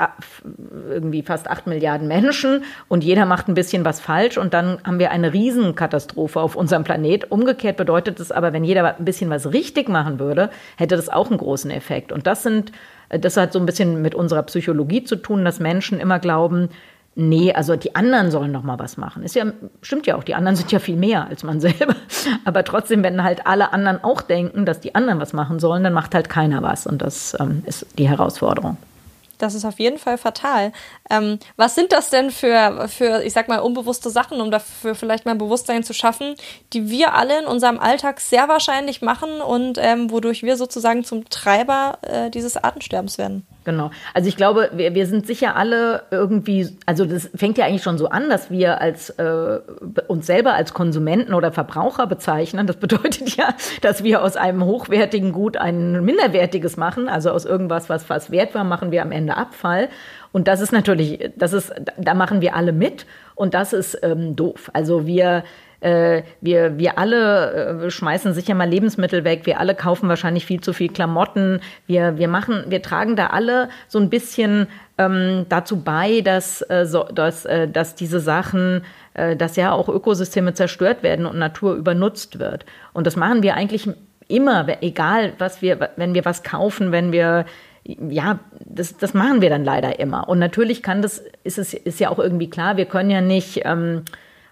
irgendwie 0.90 1.22
fast 1.22 1.50
acht 1.50 1.68
Milliarden 1.68 2.08
Menschen 2.08 2.64
und 2.88 3.04
jeder 3.04 3.26
macht 3.26 3.48
ein 3.48 3.54
bisschen 3.54 3.86
was 3.86 4.00
falsch 4.00 4.38
und 4.38 4.54
dann 4.54 4.80
haben 4.84 5.00
wir 5.00 5.12
eine 5.12 5.34
Riesenkatastrophe 5.34 6.40
auf 6.40 6.56
unserem 6.56 6.84
Planet. 6.84 7.32
Umgekehrt 7.32 7.78
bedeutet 7.78 8.20
es 8.20 8.32
aber, 8.32 8.54
wenn 8.54 8.64
jeder 8.64 8.98
ein 8.98 9.06
bisschen 9.06 9.30
was 9.30 9.52
richtig 9.54 9.90
machen 9.90 10.20
würde, 10.20 10.50
hätte 10.78 10.96
das 10.96 11.10
auch 11.10 11.30
einen 11.30 11.38
großen 11.38 11.72
Effekt. 11.72 12.12
Und 12.12 12.28
das 12.28 12.44
sind, 12.44 12.72
äh, 13.10 13.20
das 13.20 13.38
hat 13.38 13.54
so 13.54 13.60
ein 13.60 13.66
bisschen 13.66 14.02
mit 14.02 14.16
unserer 14.16 14.44
Psychologie 14.44 15.04
zu 15.04 15.16
tun, 15.16 15.46
dass 15.46 15.60
Menschen 15.60 16.00
immer 16.00 16.20
glauben, 16.20 16.70
Nee, 17.16 17.54
also 17.54 17.76
die 17.76 17.96
anderen 17.96 18.32
sollen 18.32 18.52
noch 18.52 18.64
mal 18.64 18.80
was 18.80 18.98
machen. 18.98 19.22
Ist 19.22 19.36
ja, 19.36 19.46
stimmt 19.82 20.08
ja 20.08 20.16
auch, 20.16 20.24
die 20.24 20.34
anderen 20.34 20.56
sind 20.56 20.72
ja 20.72 20.80
viel 20.80 20.96
mehr 20.96 21.28
als 21.28 21.44
man 21.44 21.60
selber. 21.62 21.96
Aber 22.44 22.64
trotzdem, 22.64 23.04
wenn 23.04 23.24
halt 23.24 23.46
alle 23.46 23.72
anderen 23.72 24.04
auch 24.04 24.22
denken, 24.22 24.66
dass 24.66 24.80
die 24.80 24.96
anderen 24.96 25.20
was 25.20 25.34
machen 25.34 25.60
sollen, 25.60 25.84
dann 25.84 25.94
macht 25.94 26.16
halt 26.16 26.30
keiner 26.30 26.64
was. 26.64 26.88
Und 26.88 27.02
das 27.02 27.38
ähm, 27.40 27.64
ist 27.66 27.86
die 27.98 28.10
Herausforderung. 28.10 28.78
Das 29.44 29.56
ist 29.56 29.66
auf 29.66 29.78
jeden 29.78 29.98
Fall 29.98 30.18
fatal. 30.18 30.72
Ähm, 31.10 31.38
was 31.58 31.76
sind 31.76 31.92
das 31.92 32.10
denn 32.10 32.32
für, 32.32 32.88
für, 32.88 33.24
ich 33.24 33.34
sag 33.34 33.50
mal, 33.50 33.60
unbewusste 33.60 34.10
Sachen, 34.10 34.40
um 34.40 34.52
dafür 34.52 34.96
vielleicht 34.96 35.26
mal 35.26 35.36
Bewusstsein 35.36 35.84
zu 35.84 35.94
schaffen, 35.94 36.36
die 36.72 36.90
wir 36.90 37.14
alle 37.14 37.42
in 37.42 37.46
unserem 37.46 37.78
Alltag 37.78 38.22
sehr 38.22 38.48
wahrscheinlich 38.48 39.02
machen 39.02 39.42
und 39.42 39.78
ähm, 39.82 40.12
wodurch 40.12 40.44
wir 40.44 40.56
sozusagen 40.56 41.04
zum 41.04 41.30
Treiber 41.30 41.98
äh, 42.04 42.30
dieses 42.30 42.56
Artensterbens 42.56 43.18
werden? 43.18 43.46
Genau. 43.66 43.92
Also 44.14 44.28
ich 44.28 44.36
glaube, 44.36 44.70
wir, 44.74 44.94
wir 44.94 45.08
sind 45.08 45.26
sicher 45.26 45.56
alle 45.56 46.04
irgendwie, 46.12 46.78
also 46.86 47.06
das 47.06 47.30
fängt 47.36 47.58
ja 47.58 47.66
eigentlich 47.66 47.84
schon 47.84 47.98
so 47.98 48.10
an, 48.10 48.30
dass 48.30 48.52
wir 48.52 48.82
als 48.82 49.10
äh, 49.12 49.60
uns 50.08 50.26
selber 50.26 50.54
als 50.54 50.74
Konsumenten 50.74 51.34
oder 51.34 51.52
Verbraucher 51.52 52.08
bezeichnen. 52.08 52.68
Das 52.68 52.76
bedeutet 52.84 53.36
ja, 53.36 53.54
dass 53.82 54.04
wir 54.04 54.22
aus 54.22 54.36
einem 54.36 54.66
hochwertigen 54.66 55.32
Gut 55.32 55.58
ein 55.58 56.04
minderwertiges 56.04 56.78
machen. 56.78 57.08
Also 57.08 57.32
aus 57.32 57.46
irgendwas, 57.46 57.90
was 57.90 58.04
fast 58.04 58.32
wert 58.32 58.54
war, 58.56 58.64
machen 58.64 58.92
wir 58.92 59.02
am 59.02 59.12
Ende 59.12 59.33
Abfall. 59.38 59.90
Und 60.32 60.48
das 60.48 60.62
ist 60.62 60.72
natürlich, 60.72 61.32
das 61.36 61.54
ist, 61.54 61.74
da 61.98 62.14
machen 62.14 62.42
wir 62.42 62.56
alle 62.56 62.72
mit 62.72 63.06
und 63.36 63.54
das 63.54 63.74
ist 63.74 64.00
ähm, 64.04 64.36
doof. 64.36 64.70
Also 64.74 65.06
wir 65.06 65.44
äh, 65.84 66.24
wir, 66.40 66.78
wir 66.78 66.98
alle 66.98 67.86
äh, 67.86 67.92
schmeißen 67.92 68.34
sicher 68.34 68.56
mal 68.56 68.70
Lebensmittel 68.70 69.26
weg, 69.26 69.42
wir 69.46 69.60
alle 69.60 69.76
kaufen 69.76 70.08
wahrscheinlich 70.08 70.46
viel 70.46 70.62
zu 70.62 70.72
viel 70.72 70.88
Klamotten, 70.88 71.60
wir, 71.88 72.18
wir 72.18 72.30
machen, 72.30 72.64
wir 72.70 72.82
tragen 72.82 73.18
da 73.18 73.28
alle 73.28 73.68
so 73.90 74.00
ein 74.00 74.10
bisschen 74.10 74.68
ähm, 74.98 75.46
dazu 75.50 75.82
bei, 75.82 76.22
dass, 76.22 76.62
äh, 76.70 76.86
so, 76.86 77.04
dass, 77.04 77.44
äh, 77.46 77.68
dass 77.68 77.96
diese 77.96 78.22
Sachen, 78.22 78.86
äh, 79.14 79.36
dass 79.36 79.58
ja 79.58 79.74
auch 79.74 79.90
Ökosysteme 79.90 80.54
zerstört 80.54 81.04
werden 81.04 81.26
und 81.26 81.38
Natur 81.38 81.76
übernutzt 81.76 82.40
wird. 82.40 82.66
Und 82.94 83.06
das 83.06 83.18
machen 83.18 83.44
wir 83.44 83.56
eigentlich 83.56 83.90
immer, 84.30 84.66
egal 84.82 85.34
was 85.38 85.62
wir, 85.62 85.90
wenn 85.98 86.14
wir 86.14 86.24
was 86.24 86.44
kaufen, 86.44 86.94
wenn 86.94 87.12
wir 87.12 87.46
ja, 87.86 88.40
das, 88.66 88.98
das 88.98 89.14
machen 89.14 89.42
wir 89.42 89.50
dann 89.50 89.66
leider 89.66 90.00
immer. 90.00 90.30
Und 90.30 90.40
natürlich 90.40 90.84
kann 90.84 91.02
das, 91.02 91.24
ist 91.44 91.58
es 91.58 91.74
ist 91.74 92.00
ja 92.00 92.10
auch 92.10 92.20
irgendwie 92.20 92.50
klar, 92.50 92.78
wir 92.78 92.86
können 92.86 93.10
ja 93.10 93.22
nicht 93.22 93.62
ähm, 93.66 94.04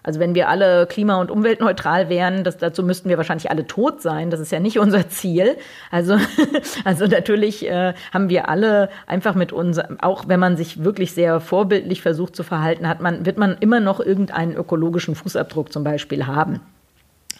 also 0.02 0.18
wenn 0.18 0.34
wir 0.34 0.48
alle 0.48 0.86
klima- 0.86 1.20
und 1.20 1.30
umweltneutral 1.30 2.08
wären, 2.08 2.42
das, 2.42 2.56
dazu 2.56 2.82
müssten 2.82 3.08
wir 3.08 3.18
wahrscheinlich 3.18 3.50
alle 3.50 3.66
tot 3.66 4.02
sein. 4.02 4.30
Das 4.30 4.40
ist 4.40 4.50
ja 4.50 4.58
nicht 4.58 4.78
unser 4.80 5.08
Ziel. 5.08 5.56
Also, 5.90 6.16
also 6.84 7.06
natürlich 7.06 7.68
äh, 7.68 7.94
haben 8.12 8.28
wir 8.28 8.48
alle 8.48 8.88
einfach 9.06 9.34
mit 9.34 9.52
uns, 9.52 9.78
auch 10.00 10.28
wenn 10.28 10.40
man 10.40 10.56
sich 10.56 10.82
wirklich 10.82 11.12
sehr 11.12 11.40
vorbildlich 11.40 12.02
versucht 12.02 12.34
zu 12.34 12.42
verhalten, 12.42 12.88
hat 12.88 13.00
man, 13.00 13.24
wird 13.26 13.38
man 13.38 13.56
immer 13.60 13.80
noch 13.80 14.00
irgendeinen 14.00 14.54
ökologischen 14.54 15.14
Fußabdruck 15.14 15.72
zum 15.72 15.84
Beispiel 15.84 16.26
haben. 16.26 16.60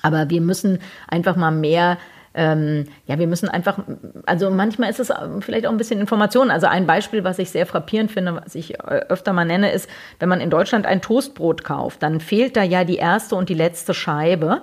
Aber 0.02 0.30
wir 0.30 0.40
müssen 0.40 0.78
einfach 1.08 1.36
mal 1.36 1.52
mehr 1.52 1.98
ähm, 2.34 2.86
ja, 3.06 3.18
wir 3.18 3.26
müssen 3.26 3.48
einfach, 3.48 3.78
also 4.26 4.50
manchmal 4.50 4.90
ist 4.90 5.00
es 5.00 5.12
vielleicht 5.40 5.66
auch 5.66 5.70
ein 5.70 5.76
bisschen 5.76 6.00
Information. 6.00 6.50
Also 6.50 6.66
ein 6.66 6.86
Beispiel, 6.86 7.24
was 7.24 7.38
ich 7.38 7.50
sehr 7.50 7.66
frappierend 7.66 8.10
finde, 8.10 8.40
was 8.42 8.54
ich 8.54 8.74
äh, 8.74 9.02
öfter 9.08 9.32
mal 9.32 9.44
nenne, 9.44 9.70
ist, 9.72 9.88
wenn 10.18 10.28
man 10.28 10.40
in 10.40 10.50
Deutschland 10.50 10.86
ein 10.86 11.02
Toastbrot 11.02 11.64
kauft, 11.64 12.02
dann 12.02 12.20
fehlt 12.20 12.56
da 12.56 12.62
ja 12.62 12.84
die 12.84 12.96
erste 12.96 13.36
und 13.36 13.48
die 13.48 13.54
letzte 13.54 13.92
Scheibe 13.94 14.62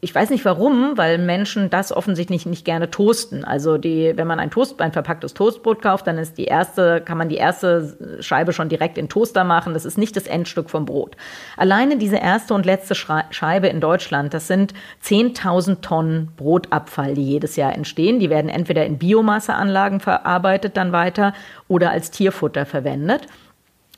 ich 0.00 0.14
weiß 0.14 0.30
nicht 0.30 0.44
warum, 0.44 0.96
weil 0.96 1.18
Menschen 1.18 1.70
das 1.70 1.90
offensichtlich 1.90 2.44
nicht 2.44 2.64
gerne 2.64 2.90
toasten. 2.90 3.44
Also 3.44 3.78
die, 3.78 4.12
wenn 4.14 4.26
man 4.26 4.38
ein 4.38 4.50
Toast, 4.50 4.80
ein 4.80 4.92
verpacktes 4.92 5.32
Toastbrot 5.32 5.80
kauft, 5.80 6.06
dann 6.06 6.18
ist 6.18 6.36
die 6.36 6.44
erste, 6.44 7.00
kann 7.00 7.16
man 7.16 7.28
die 7.28 7.36
erste 7.36 8.18
Scheibe 8.20 8.52
schon 8.52 8.68
direkt 8.68 8.98
in 8.98 9.08
Toaster 9.08 9.42
machen. 9.42 9.72
Das 9.72 9.84
ist 9.84 9.96
nicht 9.96 10.14
das 10.14 10.26
Endstück 10.26 10.68
vom 10.68 10.84
Brot. 10.84 11.16
Alleine 11.56 11.96
diese 11.96 12.18
erste 12.18 12.52
und 12.52 12.66
letzte 12.66 12.94
Scheibe 12.94 13.68
in 13.68 13.80
Deutschland, 13.80 14.34
das 14.34 14.46
sind 14.46 14.74
10.000 15.02 15.80
Tonnen 15.80 16.28
Brotabfall, 16.36 17.14
die 17.14 17.24
jedes 17.24 17.56
Jahr 17.56 17.74
entstehen. 17.74 18.20
Die 18.20 18.30
werden 18.30 18.50
entweder 18.50 18.84
in 18.84 18.98
Biomasseanlagen 18.98 20.00
verarbeitet 20.00 20.76
dann 20.76 20.92
weiter 20.92 21.32
oder 21.68 21.90
als 21.90 22.10
Tierfutter 22.10 22.66
verwendet. 22.66 23.22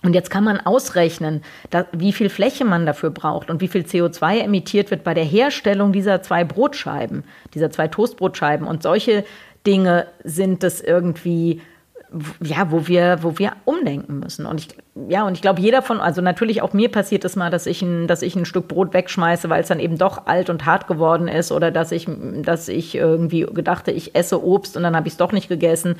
Und 0.02 0.14
jetzt 0.14 0.30
kann 0.30 0.44
man 0.44 0.60
ausrechnen, 0.60 1.42
da, 1.70 1.86
wie 1.92 2.12
viel 2.12 2.28
Fläche 2.28 2.64
man 2.64 2.86
dafür 2.86 3.10
braucht 3.10 3.50
und 3.50 3.60
wie 3.60 3.68
viel 3.68 3.82
CO2 3.82 4.40
emittiert 4.40 4.90
wird 4.90 5.02
bei 5.02 5.12
der 5.12 5.24
Herstellung 5.24 5.92
dieser 5.92 6.22
zwei 6.22 6.44
Brotscheiben, 6.44 7.24
dieser 7.54 7.70
zwei 7.70 7.88
Toastbrotscheiben. 7.88 8.66
Und 8.66 8.82
solche 8.82 9.24
Dinge 9.66 10.06
sind 10.22 10.62
es 10.62 10.80
irgendwie, 10.80 11.60
ja, 12.40 12.70
wo 12.70 12.86
wir, 12.86 13.18
wo 13.22 13.38
wir 13.38 13.52
umdenken 13.64 14.20
müssen. 14.20 14.46
Und 14.46 14.60
ich, 14.60 14.68
ja, 15.08 15.26
und 15.26 15.34
ich 15.34 15.42
glaube, 15.42 15.60
jeder 15.60 15.82
von, 15.82 16.00
also 16.00 16.22
natürlich 16.22 16.62
auch 16.62 16.72
mir 16.72 16.90
passiert 16.90 17.24
es 17.24 17.34
mal, 17.34 17.50
dass 17.50 17.66
ich 17.66 17.82
ein, 17.82 18.06
dass 18.06 18.22
ich 18.22 18.36
ein 18.36 18.44
Stück 18.44 18.68
Brot 18.68 18.94
wegschmeiße, 18.94 19.50
weil 19.50 19.62
es 19.62 19.68
dann 19.68 19.80
eben 19.80 19.98
doch 19.98 20.26
alt 20.26 20.48
und 20.48 20.64
hart 20.64 20.86
geworden 20.86 21.26
ist 21.26 21.50
oder 21.50 21.72
dass 21.72 21.90
ich, 21.90 22.08
dass 22.42 22.68
ich 22.68 22.94
irgendwie 22.94 23.46
gedachte, 23.52 23.90
ich 23.90 24.14
esse 24.14 24.42
Obst 24.42 24.76
und 24.76 24.84
dann 24.84 24.94
habe 24.94 25.08
ich 25.08 25.14
es 25.14 25.18
doch 25.18 25.32
nicht 25.32 25.48
gegessen. 25.48 25.96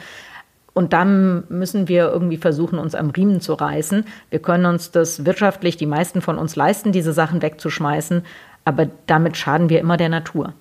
Und 0.79 0.93
dann 0.93 1.43
müssen 1.49 1.89
wir 1.89 2.05
irgendwie 2.05 2.37
versuchen, 2.37 2.79
uns 2.79 2.95
am 2.95 3.11
Riemen 3.11 3.41
zu 3.41 3.55
reißen. 3.55 4.05
Wir 4.31 4.39
können 4.39 4.65
uns 4.65 4.93
das 4.93 5.25
wirtschaftlich, 5.25 5.77
die 5.77 5.87
meisten 5.87 6.23
von 6.23 6.39
uns 6.39 6.55
leisten, 6.55 6.93
diese 6.93 7.13
Sachen 7.13 7.43
wegzuschmeißen, 7.43 8.25
aber 8.65 8.87
damit 9.09 9.37
schaden 9.37 9.71
wir 9.71 9.81
immer 9.81 9.97
der 9.97 10.09
Natur. 10.09 10.55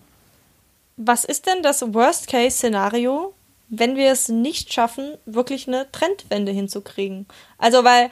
Was 0.95 1.23
ist 1.23 1.45
denn 1.45 1.61
das 1.61 1.93
Worst-Case-Szenario, 1.93 3.35
wenn 3.69 3.95
wir 3.95 4.11
es 4.11 4.27
nicht 4.27 4.73
schaffen, 4.73 5.13
wirklich 5.27 5.67
eine 5.67 5.85
Trendwende 5.91 6.51
hinzukriegen? 6.51 7.27
Also, 7.59 7.83
weil 7.83 8.09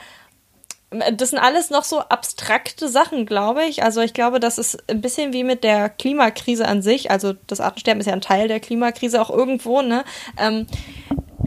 das 0.92 1.32
sind 1.32 1.40
alles 1.40 1.70
noch 1.70 1.84
so 1.84 2.00
abstrakte 2.00 2.88
Sachen, 2.88 3.26
glaube 3.26 3.66
ich. 3.66 3.84
Also 3.84 4.02
ich 4.02 4.14
glaube, 4.14 4.40
das 4.40 4.58
ist 4.58 4.78
ein 4.90 5.02
bisschen 5.02 5.34
wie 5.34 5.44
mit 5.44 5.64
der 5.64 5.90
Klimakrise 5.90 6.68
an 6.68 6.82
sich. 6.82 7.12
Also 7.12 7.34
das 7.48 7.60
Artensterben 7.60 8.00
ist 8.02 8.08
ja 8.08 8.14
ein 8.14 8.22
Teil 8.22 8.48
der 8.48 8.60
Klimakrise 8.60 9.22
auch 9.22 9.30
irgendwo, 9.30 9.82
ne? 9.82 10.04
Ähm, 10.38 10.68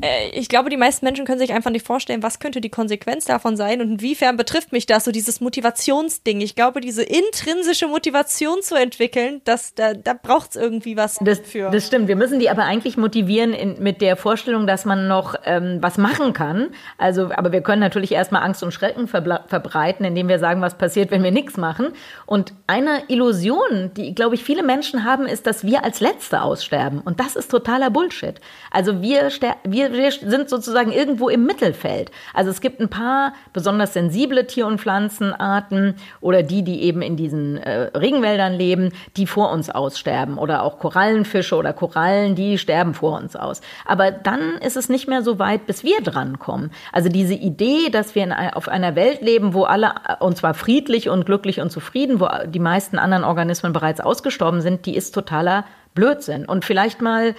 äh, 0.02 0.28
ich 0.30 0.48
glaube, 0.48 0.70
die 0.70 0.76
meisten 0.76 1.04
Menschen 1.04 1.24
können 1.24 1.38
sich 1.38 1.52
einfach 1.52 1.70
nicht 1.70 1.87
vorstellen, 1.87 2.22
was 2.22 2.38
könnte 2.38 2.61
die 2.61 2.68
Konsequenz 2.68 3.24
davon 3.24 3.56
sein 3.56 3.80
und 3.80 3.92
inwiefern 3.92 4.37
betrifft 4.37 4.72
mich 4.72 4.87
das, 4.87 5.04
so 5.04 5.11
dieses 5.11 5.40
Motivationsding. 5.40 6.40
Ich 6.40 6.54
glaube, 6.54 6.80
diese 6.80 7.02
intrinsische 7.02 7.88
Motivation 7.88 8.62
zu 8.62 8.74
entwickeln, 8.74 9.40
das, 9.44 9.74
da, 9.74 9.94
da 9.94 10.14
braucht 10.14 10.50
es 10.50 10.56
irgendwie 10.56 10.96
was 10.96 11.18
das, 11.20 11.40
für. 11.40 11.70
Das 11.70 11.87
stimmt. 11.87 12.08
Wir 12.08 12.16
müssen 12.16 12.38
die 12.38 12.50
aber 12.50 12.64
eigentlich 12.64 12.96
motivieren 12.96 13.52
in, 13.52 13.82
mit 13.82 14.00
der 14.00 14.16
Vorstellung, 14.16 14.66
dass 14.66 14.84
man 14.84 15.08
noch 15.08 15.34
ähm, 15.44 15.78
was 15.80 15.98
machen 15.98 16.32
kann. 16.32 16.68
Also, 16.96 17.30
aber 17.34 17.52
wir 17.52 17.62
können 17.62 17.80
natürlich 17.80 18.12
erstmal 18.12 18.42
Angst 18.42 18.62
und 18.62 18.72
Schrecken 18.72 19.08
verbreiten, 19.08 20.04
indem 20.04 20.28
wir 20.28 20.38
sagen, 20.38 20.61
was 20.61 20.76
passiert, 20.76 21.11
wenn 21.11 21.22
wir 21.22 21.30
nichts 21.32 21.56
machen. 21.56 21.88
Und 22.26 22.54
eine 22.66 23.02
Illusion, 23.08 23.92
die, 23.96 24.14
glaube 24.14 24.34
ich, 24.34 24.44
viele 24.44 24.62
Menschen 24.62 25.04
haben, 25.04 25.26
ist, 25.26 25.46
dass 25.46 25.64
wir 25.64 25.84
als 25.84 26.00
Letzte 26.00 26.42
aussterben. 26.42 27.00
Und 27.00 27.20
das 27.20 27.37
ist 27.37 27.50
totaler 27.50 27.90
Bullshit. 27.90 28.40
Also 28.70 29.02
wir, 29.02 29.30
wir 29.64 29.88
wir, 29.92 30.11
sind 30.11 30.48
sozusagen 30.48 30.92
irgendwo 30.92 31.29
im 31.29 31.44
Mittelfeld. 31.44 32.11
Also 32.35 32.51
es 32.51 32.61
gibt 32.61 32.81
ein 32.81 32.88
paar 32.88 33.33
besonders 33.53 33.92
sensible 33.92 34.46
Tier- 34.46 34.66
und 34.66 34.81
Pflanzenarten 34.81 35.94
oder 36.20 36.42
die, 36.42 36.62
die 36.62 36.83
eben 36.83 37.03
in 37.03 37.16
diesen 37.16 37.59
äh, 37.59 37.90
Regenwäldern 37.96 38.55
leben, 38.55 38.92
die 39.16 39.27
vor 39.27 39.51
uns 39.51 39.70
aussterben. 39.70 40.38
Oder 40.38 40.62
auch 40.62 40.79
Korallenfische 40.79 41.57
oder 41.57 41.72
Korallen, 41.72 42.35
die 42.35 42.59
sterben 42.59 42.94
vor 42.94 43.18
uns 43.18 43.37
aus. 43.37 43.61
Aber 43.87 44.11
dann 44.11 44.59
ist 44.59 44.77
es 44.77 44.88
nicht 44.88 45.09
mehr 45.09 45.22
so 45.22 45.38
weit, 45.38 45.66
bis 45.66 45.85
wir 45.85 46.01
drankommen. 46.01 46.70
Also 46.92 47.09
diese 47.09 47.35
Idee, 47.35 47.90
dass 47.90 48.14
wir 48.14 48.24
in, 48.24 48.33
auf 48.33 48.68
einer 48.68 48.94
Welt 48.94 49.22
leben, 49.22 49.55
wo 49.55 49.64
alle, 49.64 49.92
und 50.20 50.37
zwar 50.37 50.55
friedlich 50.55 51.09
und 51.09 51.27
glücklich 51.27 51.61
und 51.61 51.70
zufrieden, 51.70 52.20
wo 52.20 52.29
die 52.46 52.59
meisten 52.59 52.98
anderen 52.98 53.24
Organismen 53.24 53.72
bereits 53.72 54.01
ausgestorben 54.01 54.61
sind, 54.61 54.87
die 54.87 54.96
ist 54.96 55.14
totaler 55.14 55.64
Blödsinn. 55.94 56.46
Und 56.46 56.64
vielleicht 56.64 57.03
mal 57.03 57.35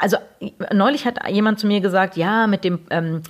also 0.00 0.16
neulich 0.72 1.06
hat 1.06 1.28
jemand 1.28 1.58
zu 1.58 1.66
mir 1.66 1.80
gesagt, 1.80 2.16
ja, 2.16 2.46
mit 2.46 2.64
dem 2.64 2.80
ähm, 2.90 3.22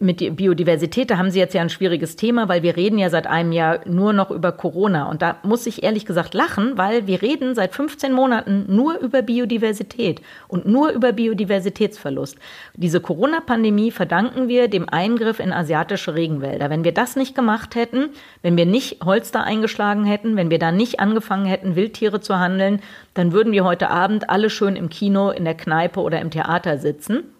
mit 0.00 0.20
der 0.20 0.30
Biodiversität, 0.30 1.10
da 1.10 1.18
haben 1.18 1.30
Sie 1.30 1.38
jetzt 1.38 1.52
ja 1.52 1.60
ein 1.60 1.68
schwieriges 1.68 2.16
Thema, 2.16 2.48
weil 2.48 2.62
wir 2.62 2.74
reden 2.74 2.98
ja 2.98 3.10
seit 3.10 3.26
einem 3.26 3.52
Jahr 3.52 3.80
nur 3.86 4.14
noch 4.14 4.30
über 4.30 4.50
Corona. 4.52 5.10
Und 5.10 5.20
da 5.20 5.36
muss 5.42 5.66
ich 5.66 5.82
ehrlich 5.82 6.06
gesagt 6.06 6.32
lachen, 6.32 6.78
weil 6.78 7.06
wir 7.06 7.20
reden 7.20 7.54
seit 7.54 7.74
15 7.74 8.12
Monaten 8.12 8.64
nur 8.68 8.98
über 8.98 9.20
Biodiversität 9.20 10.22
und 10.48 10.64
nur 10.66 10.90
über 10.90 11.12
Biodiversitätsverlust. 11.12 12.38
Diese 12.74 13.00
Corona-Pandemie 13.00 13.90
verdanken 13.90 14.48
wir 14.48 14.68
dem 14.68 14.88
Eingriff 14.88 15.38
in 15.38 15.52
asiatische 15.52 16.14
Regenwälder. 16.14 16.70
Wenn 16.70 16.84
wir 16.84 16.92
das 16.92 17.14
nicht 17.14 17.34
gemacht 17.34 17.74
hätten, 17.74 18.08
wenn 18.40 18.56
wir 18.56 18.66
nicht 18.66 19.04
Holster 19.04 19.44
eingeschlagen 19.44 20.06
hätten, 20.06 20.36
wenn 20.36 20.48
wir 20.48 20.58
da 20.58 20.72
nicht 20.72 20.98
angefangen 21.00 21.44
hätten, 21.44 21.76
Wildtiere 21.76 22.20
zu 22.22 22.38
handeln, 22.38 22.80
dann 23.12 23.32
würden 23.32 23.52
wir 23.52 23.64
heute 23.64 23.90
Abend 23.90 24.30
alle 24.30 24.48
schön 24.48 24.76
im 24.76 24.88
Kino, 24.88 25.28
in 25.28 25.44
der 25.44 25.54
Kneipe 25.54 26.00
oder 26.00 26.22
im 26.22 26.30
Theater 26.30 26.78
sitzen. 26.78 27.33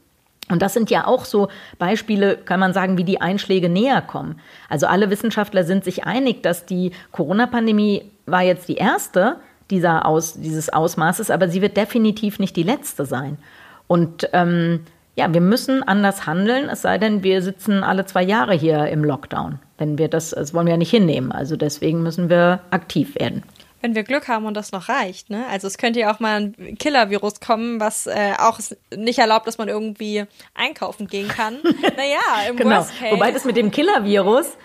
Und 0.50 0.60
das 0.60 0.74
sind 0.74 0.90
ja 0.90 1.06
auch 1.06 1.24
so 1.24 1.48
Beispiele, 1.78 2.36
kann 2.36 2.60
man 2.60 2.72
sagen, 2.74 2.98
wie 2.98 3.04
die 3.04 3.20
Einschläge 3.20 3.68
näher 3.68 4.02
kommen. 4.02 4.40
Also 4.68 4.86
alle 4.86 5.08
Wissenschaftler 5.10 5.64
sind 5.64 5.84
sich 5.84 6.04
einig, 6.04 6.42
dass 6.42 6.66
die 6.66 6.92
Corona-Pandemie 7.12 8.10
war 8.26 8.42
jetzt 8.42 8.68
die 8.68 8.76
erste 8.76 9.36
dieser 9.70 10.04
Aus, 10.06 10.34
dieses 10.34 10.68
Ausmaßes, 10.68 11.30
aber 11.30 11.48
sie 11.48 11.62
wird 11.62 11.76
definitiv 11.76 12.38
nicht 12.38 12.56
die 12.56 12.62
letzte 12.62 13.06
sein. 13.06 13.38
Und 13.86 14.28
ähm, 14.34 14.80
ja, 15.16 15.32
wir 15.32 15.40
müssen 15.40 15.82
anders 15.82 16.26
handeln, 16.26 16.68
es 16.68 16.82
sei 16.82 16.98
denn, 16.98 17.22
wir 17.22 17.40
sitzen 17.40 17.82
alle 17.82 18.04
zwei 18.04 18.22
Jahre 18.22 18.54
hier 18.54 18.88
im 18.88 19.04
Lockdown. 19.04 19.60
Wenn 19.78 19.96
wir 19.96 20.08
das, 20.08 20.30
das 20.30 20.52
wollen 20.52 20.66
wir 20.66 20.74
ja 20.74 20.78
nicht 20.78 20.90
hinnehmen. 20.90 21.32
Also 21.32 21.56
deswegen 21.56 22.02
müssen 22.02 22.28
wir 22.28 22.60
aktiv 22.70 23.14
werden 23.18 23.42
wenn 23.84 23.94
wir 23.94 24.02
Glück 24.02 24.28
haben 24.28 24.46
und 24.46 24.54
das 24.54 24.72
noch 24.72 24.88
reicht. 24.88 25.28
Ne? 25.28 25.44
Also 25.50 25.66
es 25.66 25.76
könnte 25.76 26.00
ja 26.00 26.10
auch 26.10 26.18
mal 26.18 26.40
ein 26.40 26.78
Killer-Virus 26.78 27.40
kommen, 27.40 27.80
was 27.80 28.06
äh, 28.06 28.32
auch 28.38 28.58
nicht 28.96 29.18
erlaubt, 29.18 29.46
dass 29.46 29.58
man 29.58 29.68
irgendwie 29.68 30.24
einkaufen 30.54 31.06
gehen 31.06 31.28
kann. 31.28 31.58
naja, 31.62 32.48
im 32.48 32.56
genau. 32.56 32.76
Worst 32.76 32.98
Case. 32.98 33.14
Wobei 33.14 33.30
das 33.30 33.44
mit 33.44 33.56
dem 33.56 33.70
Killer-Virus 33.70 34.56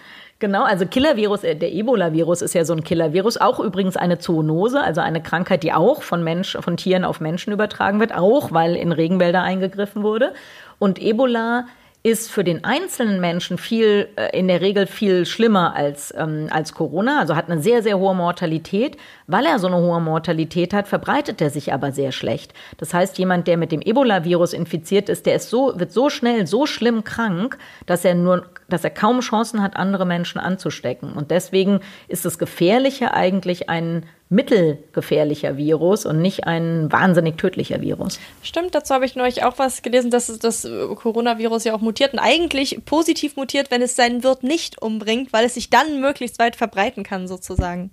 Genau, 0.41 0.63
also 0.63 0.86
Killer-Virus, 0.86 1.43
äh, 1.43 1.53
der 1.58 1.73
Ebola-Virus 1.73 2.41
ist 2.41 2.53
ja 2.53 2.63
so 2.63 2.71
ein 2.71 2.86
Killer-Virus, 2.86 3.36
auch 3.36 3.60
übrigens 3.60 3.97
eine 3.97 4.19
Zoonose, 4.19 4.79
also 4.79 5.01
eine 5.01 5.21
Krankheit, 5.21 5.63
die 5.63 5.73
auch 5.73 6.01
von 6.01 6.23
Mensch, 6.23 6.58
von 6.62 6.77
Tieren 6.77 7.03
auf 7.03 7.19
Menschen 7.19 7.51
übertragen 7.51 7.99
wird, 7.99 8.15
auch 8.15 8.53
weil 8.53 8.77
in 8.77 8.93
Regenwälder 8.93 9.41
eingegriffen 9.41 10.01
wurde. 10.01 10.34
Und 10.79 10.97
Ebola 10.97 11.65
ist 12.01 12.31
für 12.31 12.45
den 12.45 12.63
einzelnen 12.63 13.19
Menschen 13.19 13.57
viel, 13.57 14.07
äh, 14.15 14.38
in 14.38 14.47
der 14.47 14.62
Regel 14.62 14.88
viel 14.88 15.25
schlimmer 15.25 15.75
als, 15.75 16.13
ähm, 16.17 16.47
als 16.49 16.73
Corona, 16.73 17.19
also 17.19 17.35
hat 17.35 17.49
eine 17.49 17.62
sehr, 17.62 17.83
sehr 17.83 17.99
hohe 17.99 18.15
Mortalität. 18.15 18.95
Weil 19.27 19.45
er 19.45 19.59
so 19.59 19.67
eine 19.67 19.75
hohe 19.77 19.99
Mortalität 19.99 20.73
hat, 20.73 20.88
verbreitet 20.88 21.41
er 21.41 21.49
sich 21.49 21.73
aber 21.73 21.91
sehr 21.91 22.13
schlecht. 22.13 22.53
Das 22.77 22.93
heißt, 22.93 23.17
jemand, 23.17 23.47
der 23.47 23.57
mit 23.57 23.71
dem 23.71 23.81
Ebola-Virus 23.81 24.53
infiziert 24.53 25.09
ist, 25.09 25.25
der 25.25 25.35
ist 25.35 25.49
so, 25.49 25.73
wird 25.75 25.91
so 25.91 26.09
schnell, 26.09 26.47
so 26.47 26.65
schlimm 26.65 27.03
krank, 27.03 27.57
dass 27.85 28.05
er 28.05 28.15
nur, 28.15 28.45
dass 28.69 28.85
er 28.85 28.91
kaum 28.91 29.19
Chancen 29.19 29.62
hat, 29.62 29.75
andere 29.75 30.05
Menschen 30.05 30.39
anzustecken. 30.39 31.12
Und 31.12 31.31
deswegen 31.31 31.81
ist 32.07 32.25
es 32.25 32.39
gefährlicher 32.39 33.13
eigentlich 33.13 33.69
ein 33.69 34.05
mittelgefährlicher 34.29 35.57
Virus 35.57 36.05
und 36.05 36.21
nicht 36.21 36.45
ein 36.45 36.91
wahnsinnig 36.91 37.37
tödlicher 37.37 37.81
Virus. 37.81 38.19
Stimmt, 38.43 38.75
dazu 38.75 38.93
habe 38.93 39.05
ich 39.05 39.15
neulich 39.15 39.43
auch 39.43 39.57
was 39.57 39.81
gelesen, 39.81 40.11
dass 40.11 40.27
das 40.37 40.69
Coronavirus 40.95 41.63
ja 41.63 41.73
auch 41.73 41.81
mutiert 41.81 42.13
und 42.13 42.19
eigentlich 42.19 42.85
positiv 42.85 43.35
mutiert, 43.35 43.71
wenn 43.71 43.81
es 43.81 43.95
seinen 43.95 44.23
Wirt 44.23 44.43
nicht 44.43 44.81
umbringt, 44.81 45.33
weil 45.33 45.45
es 45.45 45.55
sich 45.55 45.71
dann 45.71 45.99
möglichst 45.99 46.37
weit 46.37 46.55
verbreiten 46.55 47.03
kann, 47.03 47.27
sozusagen. 47.27 47.89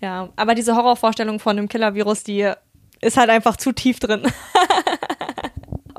Ja, 0.00 0.28
aber 0.36 0.54
diese 0.54 0.76
Horrorvorstellung 0.76 1.40
von 1.40 1.58
einem 1.58 1.68
Killer-Virus, 1.68 2.22
die 2.22 2.52
ist 3.00 3.16
halt 3.16 3.30
einfach 3.30 3.56
zu 3.56 3.72
tief 3.72 3.98
drin. 3.98 4.22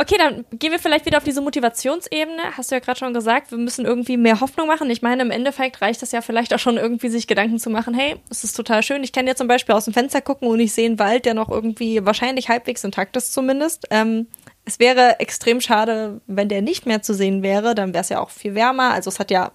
Okay, 0.10 0.18
dann 0.18 0.44
gehen 0.58 0.72
wir 0.72 0.80
vielleicht 0.80 1.06
wieder 1.06 1.18
auf 1.18 1.24
diese 1.24 1.40
Motivationsebene. 1.40 2.58
Hast 2.58 2.72
du 2.72 2.76
ja 2.76 2.80
gerade 2.80 2.98
schon 2.98 3.14
gesagt, 3.14 3.52
wir 3.52 3.60
müssen 3.60 3.86
irgendwie 3.86 4.18
mehr 4.18 4.40
Hoffnung 4.40 4.66
machen. 4.66 4.90
Ich 4.90 5.04
meine, 5.04 5.22
im 5.22 5.30
Endeffekt 5.30 5.84
reicht 5.84 6.02
es 6.02 6.12
ja 6.12 6.22
vielleicht 6.22 6.52
auch 6.52 6.58
schon 6.58 6.78
irgendwie, 6.78 7.10
sich 7.10 7.28
Gedanken 7.28 7.60
zu 7.60 7.70
machen, 7.70 7.94
hey, 7.94 8.16
es 8.32 8.44
ist 8.44 8.54
total 8.54 8.82
schön. 8.82 9.04
Ich 9.04 9.12
kann 9.12 9.28
ja 9.28 9.36
zum 9.36 9.48
Beispiel 9.48 9.76
aus 9.76 9.86
dem 9.86 9.94
Fenster 9.94 10.22
gucken 10.22 10.48
und 10.48 10.60
ich 10.60 10.74
sehe 10.74 10.88
einen 10.88 10.98
Wald, 10.98 11.26
der 11.26 11.36
noch 11.36 11.50
irgendwie 11.50 12.04
wahrscheinlich 12.08 12.50
halbwegs 12.50 12.84
intakt 12.84 13.18
ist 13.18 13.34
zumindest. 13.34 13.86
Ähm, 13.92 14.26
es 14.66 14.80
wäre 14.80 15.20
extrem 15.20 15.62
schade, 15.62 16.22
wenn 16.26 16.50
der 16.50 16.64
nicht 16.64 16.88
mehr 16.88 17.04
zu 17.04 17.14
sehen 17.14 17.44
wäre. 17.44 17.76
Dann 17.76 17.94
wäre 17.94 18.02
es 18.02 18.10
ja 18.10 18.20
auch 18.20 18.32
viel 18.32 18.56
wärmer. 18.56 18.92
Also 18.92 19.10
es 19.10 19.20
hat 19.20 19.30
ja 19.30 19.52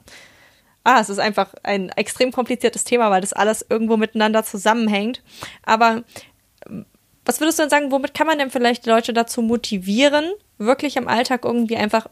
ah, 0.84 1.00
es 1.00 1.08
ist 1.08 1.18
einfach 1.18 1.52
ein 1.64 1.88
extrem 1.88 2.30
kompliziertes 2.30 2.84
Thema, 2.84 3.10
weil 3.10 3.22
das 3.22 3.32
alles 3.32 3.66
irgendwo 3.68 3.96
miteinander 3.96 4.44
zusammenhängt. 4.44 5.20
Aber 5.64 6.04
was 7.24 7.40
würdest 7.40 7.58
du 7.58 7.62
denn 7.62 7.70
sagen, 7.70 7.90
womit 7.90 8.14
kann 8.14 8.26
man 8.26 8.38
denn 8.38 8.50
vielleicht 8.50 8.86
Leute 8.86 9.12
dazu 9.12 9.42
motivieren, 9.42 10.30
wirklich 10.58 10.96
im 10.96 11.08
Alltag 11.08 11.44
irgendwie 11.44 11.76
einfach 11.76 12.06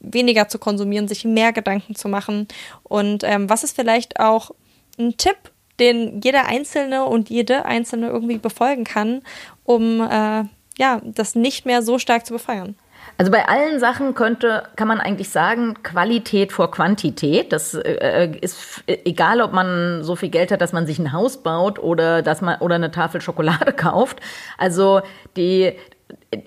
weniger 0.00 0.48
zu 0.48 0.58
konsumieren, 0.58 1.08
sich 1.08 1.24
mehr 1.24 1.52
Gedanken 1.52 1.94
zu 1.94 2.08
machen? 2.08 2.48
Und 2.82 3.24
ähm, 3.24 3.48
was 3.48 3.64
ist 3.64 3.76
vielleicht 3.76 4.20
auch 4.20 4.50
ein 4.98 5.16
Tipp, 5.16 5.36
den 5.78 6.20
jeder 6.22 6.46
Einzelne 6.46 7.04
und 7.04 7.28
jede 7.28 7.64
Einzelne 7.64 8.08
irgendwie 8.08 8.38
befolgen 8.38 8.84
kann, 8.84 9.22
um 9.64 10.00
äh, 10.00 10.44
ja, 10.78 11.00
das 11.04 11.34
nicht 11.34 11.66
mehr 11.66 11.82
so 11.82 11.98
stark 11.98 12.26
zu 12.26 12.32
befeuern. 12.34 12.76
Also 13.18 13.32
bei 13.32 13.48
allen 13.48 13.80
Sachen 13.80 14.14
könnte, 14.14 14.64
kann 14.76 14.88
man 14.88 15.00
eigentlich 15.00 15.30
sagen, 15.30 15.82
Qualität 15.82 16.52
vor 16.52 16.70
Quantität. 16.70 17.50
Das 17.52 17.72
äh, 17.72 18.30
ist 18.40 18.82
egal, 18.86 19.40
ob 19.40 19.52
man 19.52 20.02
so 20.02 20.16
viel 20.16 20.28
Geld 20.28 20.52
hat, 20.52 20.60
dass 20.60 20.72
man 20.72 20.86
sich 20.86 20.98
ein 20.98 21.12
Haus 21.12 21.38
baut 21.38 21.78
oder 21.78 22.20
dass 22.20 22.42
man 22.42 22.60
oder 22.60 22.74
eine 22.74 22.90
Tafel 22.90 23.22
Schokolade 23.22 23.72
kauft. 23.76 24.20
Also 24.58 25.00
die, 25.36 25.72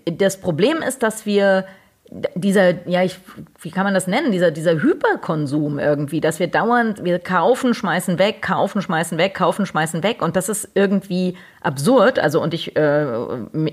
das 0.05 0.39
Problem 0.39 0.81
ist, 0.81 1.03
dass 1.03 1.25
wir 1.25 1.65
dieser, 2.33 2.87
ja, 2.87 3.03
ich, 3.03 3.19
wie 3.61 3.69
kann 3.69 3.83
man 3.83 3.93
das 3.93 4.07
nennen, 4.07 4.31
dieser, 4.31 4.49
dieser 4.49 4.81
Hyperkonsum 4.81 5.77
irgendwie, 5.77 6.21
dass 6.21 6.39
wir 6.39 6.47
dauernd, 6.47 7.03
wir 7.03 7.19
kaufen, 7.19 7.75
schmeißen 7.75 8.17
weg, 8.17 8.41
kaufen, 8.41 8.81
schmeißen 8.81 9.17
weg, 9.19 9.35
kaufen, 9.35 9.67
schmeißen 9.67 10.01
weg 10.01 10.21
und 10.23 10.35
das 10.35 10.49
ist 10.49 10.69
irgendwie 10.73 11.37
absurd. 11.61 12.17
Also 12.17 12.41
und 12.41 12.53
ich, 12.55 12.75
äh, 12.75 13.05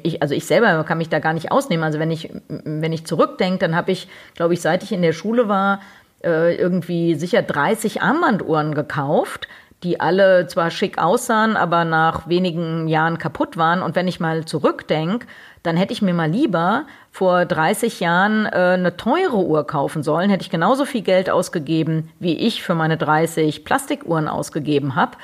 ich 0.02 0.20
also 0.20 0.34
ich 0.34 0.44
selber 0.44 0.84
kann 0.84 0.98
mich 0.98 1.08
da 1.08 1.18
gar 1.18 1.32
nicht 1.32 1.50
ausnehmen. 1.50 1.84
Also 1.84 1.98
wenn 1.98 2.10
ich, 2.10 2.30
wenn 2.48 2.92
ich 2.92 3.06
zurückdenke, 3.06 3.58
dann 3.58 3.74
habe 3.74 3.92
ich, 3.92 4.06
glaube 4.34 4.52
ich, 4.52 4.60
seit 4.60 4.82
ich 4.82 4.92
in 4.92 5.02
der 5.02 5.12
Schule 5.12 5.48
war, 5.48 5.80
äh, 6.22 6.56
irgendwie 6.56 7.14
sicher 7.14 7.40
30 7.40 8.02
Armbanduhren 8.02 8.74
gekauft 8.74 9.48
die 9.82 10.00
alle 10.00 10.46
zwar 10.46 10.70
schick 10.70 10.98
aussahen, 10.98 11.56
aber 11.56 11.84
nach 11.84 12.28
wenigen 12.28 12.88
Jahren 12.88 13.18
kaputt 13.18 13.56
waren. 13.56 13.82
Und 13.82 13.94
wenn 13.94 14.08
ich 14.08 14.20
mal 14.20 14.44
zurückdenke, 14.44 15.26
dann 15.66 15.76
hätte 15.76 15.92
ich 15.92 16.02
mir 16.02 16.14
mal 16.14 16.30
lieber 16.30 16.86
vor 17.10 17.44
30 17.44 18.00
Jahren 18.00 18.46
äh, 18.46 18.74
eine 18.74 18.96
teure 18.96 19.38
Uhr 19.38 19.66
kaufen 19.66 20.02
sollen, 20.02 20.30
hätte 20.30 20.42
ich 20.42 20.50
genauso 20.50 20.84
viel 20.84 21.02
Geld 21.02 21.28
ausgegeben, 21.28 22.10
wie 22.18 22.36
ich 22.36 22.62
für 22.62 22.74
meine 22.74 22.96
30 22.96 23.64
Plastikuhren 23.64 24.28
ausgegeben 24.28 24.94
habe. 24.94 25.16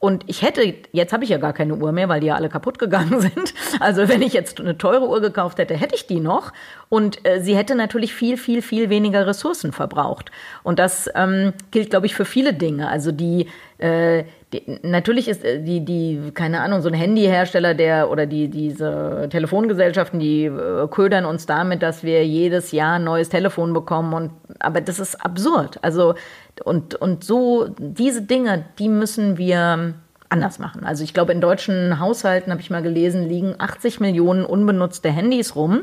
Und 0.00 0.24
ich 0.28 0.40
hätte, 0.40 0.62
jetzt 0.92 1.12
habe 1.12 1.24
ich 1.24 1.30
ja 1.30 1.36
gar 1.36 1.52
keine 1.52 1.74
Uhr 1.74 1.92
mehr, 1.92 2.08
weil 2.08 2.20
die 2.20 2.28
ja 2.28 2.34
alle 2.34 2.48
kaputt 2.48 2.78
gegangen 2.78 3.20
sind. 3.20 3.52
Also 3.80 4.08
wenn 4.08 4.22
ich 4.22 4.32
jetzt 4.32 4.58
eine 4.58 4.78
teure 4.78 5.06
Uhr 5.06 5.20
gekauft 5.20 5.58
hätte, 5.58 5.76
hätte 5.76 5.94
ich 5.94 6.06
die 6.06 6.20
noch. 6.20 6.52
Und 6.90 7.24
äh, 7.24 7.40
sie 7.40 7.56
hätte 7.56 7.76
natürlich 7.76 8.12
viel, 8.12 8.36
viel, 8.36 8.62
viel 8.62 8.90
weniger 8.90 9.24
Ressourcen 9.24 9.70
verbraucht. 9.70 10.32
Und 10.64 10.80
das 10.80 11.08
ähm, 11.14 11.52
gilt, 11.70 11.90
glaube 11.90 12.06
ich, 12.06 12.16
für 12.16 12.24
viele 12.24 12.52
Dinge. 12.52 12.88
Also 12.88 13.12
die, 13.12 13.46
äh, 13.78 14.24
die, 14.52 14.80
natürlich 14.82 15.28
ist 15.28 15.44
äh, 15.44 15.62
die, 15.62 15.84
die, 15.84 16.32
keine 16.34 16.60
Ahnung, 16.62 16.82
so 16.82 16.88
ein 16.88 16.94
Handyhersteller, 16.94 17.74
der 17.74 18.10
oder 18.10 18.26
die, 18.26 18.48
diese 18.48 19.28
Telefongesellschaften, 19.30 20.18
die 20.18 20.46
äh, 20.46 20.88
ködern 20.90 21.26
uns 21.26 21.46
damit, 21.46 21.80
dass 21.84 22.02
wir 22.02 22.26
jedes 22.26 22.72
Jahr 22.72 22.94
ein 22.94 23.04
neues 23.04 23.28
Telefon 23.28 23.72
bekommen. 23.72 24.12
Und, 24.12 24.32
aber 24.58 24.80
das 24.80 24.98
ist 24.98 25.24
absurd. 25.24 25.78
Also, 25.82 26.16
und, 26.64 26.96
und 26.96 27.22
so, 27.22 27.68
diese 27.78 28.22
Dinge, 28.22 28.64
die 28.80 28.88
müssen 28.88 29.38
wir 29.38 29.94
anders 30.28 30.58
machen. 30.58 30.84
Also 30.84 31.04
ich 31.04 31.14
glaube, 31.14 31.30
in 31.30 31.40
deutschen 31.40 32.00
Haushalten, 32.00 32.50
habe 32.50 32.60
ich 32.60 32.70
mal 32.70 32.82
gelesen, 32.82 33.28
liegen 33.28 33.54
80 33.58 34.00
Millionen 34.00 34.44
unbenutzte 34.44 35.08
Handys 35.10 35.54
rum. 35.54 35.82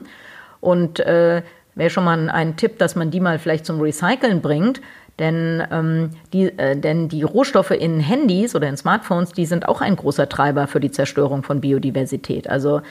Und 0.68 1.00
äh, 1.00 1.44
wäre 1.76 1.90
schon 1.90 2.04
mal 2.04 2.20
ein, 2.20 2.30
ein 2.30 2.58
Tipp, 2.58 2.78
dass 2.78 2.98
man 2.98 3.10
die 3.10 3.22
mal 3.22 3.40
vielleicht 3.40 3.66
zum 3.66 3.80
Recyceln 3.80 4.42
bringt. 4.42 4.82
Denn, 5.18 5.64
ähm, 5.72 6.10
die, 6.34 6.48
äh, 6.58 6.76
denn 6.76 7.08
die 7.08 7.24
Rohstoffe 7.24 7.72
in 7.72 8.02
Handys 8.02 8.54
oder 8.54 8.68
in 8.68 8.76
Smartphones, 8.76 9.32
die 9.32 9.46
sind 9.46 9.66
auch 9.66 9.80
ein 9.80 9.96
großer 9.96 10.28
Treiber 10.28 10.68
für 10.68 10.82
die 10.82 10.92
Zerstörung 10.92 11.42
von 11.42 11.62
Biodiversität. 11.62 12.50
Also 12.50 12.82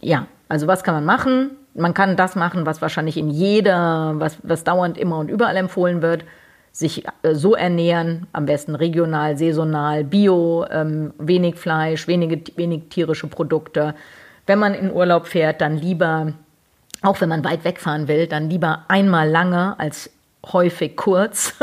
ja, 0.00 0.28
also 0.48 0.68
was 0.68 0.84
kann 0.84 0.94
man 0.94 1.04
machen? 1.04 1.50
Man 1.74 1.92
kann 1.92 2.16
das 2.16 2.36
machen, 2.36 2.66
was 2.66 2.80
wahrscheinlich 2.80 3.16
in 3.16 3.30
jeder, 3.30 4.12
was, 4.14 4.38
was 4.44 4.62
dauernd 4.62 4.96
immer 4.96 5.18
und 5.18 5.28
überall 5.28 5.56
empfohlen 5.56 6.02
wird, 6.02 6.24
sich 6.70 7.04
äh, 7.22 7.34
so 7.34 7.56
ernähren, 7.56 8.28
am 8.32 8.46
besten 8.46 8.76
regional, 8.76 9.36
saisonal, 9.36 10.04
bio, 10.04 10.66
ähm, 10.70 11.12
wenig 11.18 11.56
Fleisch, 11.56 12.06
wenige, 12.06 12.40
wenig 12.56 12.90
tierische 12.90 13.26
Produkte. 13.26 13.96
Wenn 14.46 14.60
man 14.60 14.74
in 14.74 14.92
Urlaub 14.92 15.26
fährt, 15.26 15.60
dann 15.60 15.76
lieber, 15.76 16.34
auch 17.02 17.20
wenn 17.20 17.28
man 17.28 17.44
weit 17.44 17.64
wegfahren 17.64 18.08
will, 18.08 18.26
dann 18.26 18.50
lieber 18.50 18.84
einmal 18.88 19.28
lange 19.28 19.78
als 19.78 20.10
häufig 20.52 20.96
kurz. 20.96 21.54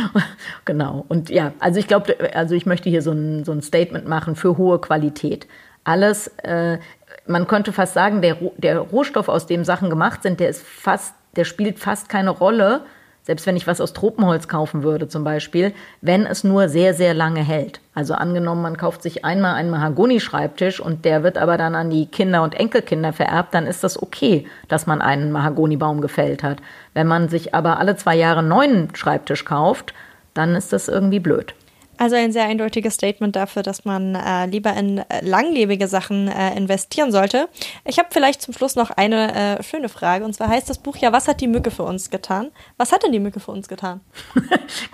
genau. 0.64 1.04
Und 1.08 1.30
ja, 1.30 1.52
also 1.58 1.78
ich 1.78 1.88
glaube, 1.88 2.16
also 2.34 2.54
ich 2.54 2.66
möchte 2.66 2.90
hier 2.90 3.02
so 3.02 3.12
ein, 3.12 3.44
so 3.44 3.52
ein 3.52 3.62
Statement 3.62 4.06
machen 4.06 4.36
für 4.36 4.56
hohe 4.56 4.80
Qualität. 4.80 5.46
Alles, 5.84 6.28
äh, 6.38 6.78
man 7.26 7.46
könnte 7.46 7.72
fast 7.72 7.94
sagen, 7.94 8.22
der, 8.22 8.36
der 8.56 8.78
Rohstoff, 8.78 9.28
aus 9.28 9.46
dem 9.46 9.64
Sachen 9.64 9.90
gemacht 9.90 10.22
sind, 10.22 10.40
der 10.40 10.48
ist 10.48 10.62
fast, 10.62 11.14
der 11.36 11.44
spielt 11.44 11.78
fast 11.78 12.08
keine 12.08 12.30
Rolle, 12.30 12.82
selbst 13.22 13.46
wenn 13.46 13.56
ich 13.56 13.66
was 13.66 13.80
aus 13.80 13.92
Tropenholz 13.92 14.48
kaufen 14.48 14.82
würde 14.82 15.08
zum 15.08 15.24
Beispiel, 15.24 15.72
wenn 16.00 16.26
es 16.26 16.44
nur 16.44 16.68
sehr, 16.68 16.94
sehr 16.94 17.14
lange 17.14 17.42
hält. 17.42 17.80
Also 17.94 18.14
angenommen, 18.14 18.62
man 18.62 18.76
kauft 18.76 19.02
sich 19.02 19.24
einmal 19.24 19.54
einen 19.54 19.70
Mahagoni-Schreibtisch 19.70 20.80
und 20.80 21.04
der 21.04 21.22
wird 21.22 21.38
aber 21.38 21.58
dann 21.58 21.74
an 21.74 21.90
die 21.90 22.06
Kinder 22.06 22.42
und 22.42 22.54
Enkelkinder 22.54 23.12
vererbt, 23.12 23.54
dann 23.54 23.66
ist 23.66 23.84
das 23.84 24.00
okay, 24.00 24.46
dass 24.68 24.86
man 24.86 25.02
einen 25.02 25.32
Mahagonibaum 25.32 26.00
gefällt 26.00 26.42
hat. 26.42 26.58
Wenn 26.94 27.06
man 27.06 27.28
sich 27.28 27.54
aber 27.54 27.78
alle 27.78 27.96
zwei 27.96 28.16
Jahre 28.16 28.40
einen 28.40 28.48
neuen 28.48 28.94
Schreibtisch 28.94 29.44
kauft, 29.44 29.94
dann 30.34 30.54
ist 30.54 30.72
das 30.72 30.88
irgendwie 30.88 31.20
blöd. 31.20 31.54
Also 32.00 32.16
ein 32.16 32.32
sehr 32.32 32.44
eindeutiges 32.44 32.94
Statement 32.94 33.36
dafür, 33.36 33.62
dass 33.62 33.84
man 33.84 34.14
äh, 34.14 34.46
lieber 34.46 34.72
in 34.72 34.98
äh, 34.98 35.20
langlebige 35.20 35.86
Sachen 35.86 36.28
äh, 36.28 36.56
investieren 36.56 37.12
sollte. 37.12 37.50
Ich 37.84 37.98
habe 37.98 38.08
vielleicht 38.10 38.40
zum 38.40 38.54
Schluss 38.54 38.74
noch 38.74 38.90
eine 38.90 39.58
äh, 39.58 39.62
schöne 39.62 39.90
Frage. 39.90 40.24
Und 40.24 40.32
zwar 40.32 40.48
heißt 40.48 40.70
das 40.70 40.78
Buch 40.78 40.96
ja, 40.96 41.12
was 41.12 41.28
hat 41.28 41.42
die 41.42 41.46
Mücke 41.46 41.70
für 41.70 41.82
uns 41.82 42.08
getan? 42.08 42.52
Was 42.78 42.92
hat 42.92 43.02
denn 43.02 43.12
die 43.12 43.20
Mücke 43.20 43.38
für 43.38 43.50
uns 43.50 43.68
getan? 43.68 44.00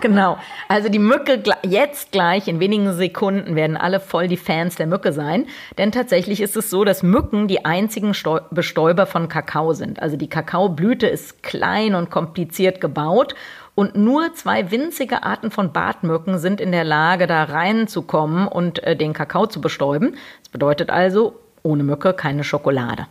genau. 0.01 0.37
Also 0.67 0.89
die 0.89 0.99
Mücke 0.99 1.41
jetzt 1.63 2.11
gleich 2.11 2.49
in 2.49 2.59
wenigen 2.59 2.91
Sekunden 2.91 3.55
werden 3.55 3.77
alle 3.77 4.01
voll 4.01 4.27
die 4.27 4.35
Fans 4.35 4.75
der 4.75 4.87
Mücke 4.87 5.13
sein. 5.13 5.45
Denn 5.77 5.93
tatsächlich 5.93 6.41
ist 6.41 6.57
es 6.57 6.69
so, 6.69 6.83
dass 6.83 7.03
Mücken 7.03 7.47
die 7.47 7.63
einzigen 7.63 8.15
Steu 8.15 8.41
Bestäuber 8.51 9.05
von 9.05 9.29
Kakao 9.29 9.71
sind. 9.71 10.01
Also 10.01 10.17
die 10.17 10.27
Kakaoblüte 10.27 11.07
ist 11.07 11.41
klein 11.41 11.95
und 11.95 12.09
kompliziert 12.09 12.81
gebaut 12.81 13.33
und 13.77 13.95
nur 13.95 14.33
zwei 14.33 14.71
winzige 14.71 15.21
Arten 15.21 15.51
von 15.51 15.71
Bartmücken 15.71 16.39
sind 16.39 16.59
in 16.59 16.71
der 16.71 16.83
Lage, 16.83 17.27
da 17.27 17.43
reinzukommen 17.43 18.47
und 18.47 18.81
äh, 18.81 18.95
den 18.95 19.13
Kakao 19.13 19.45
zu 19.45 19.61
bestäuben. 19.61 20.17
Das 20.41 20.49
bedeutet 20.49 20.89
also, 20.89 21.39
ohne 21.61 21.83
Mücke 21.83 22.13
keine 22.13 22.43
Schokolade. 22.43 23.05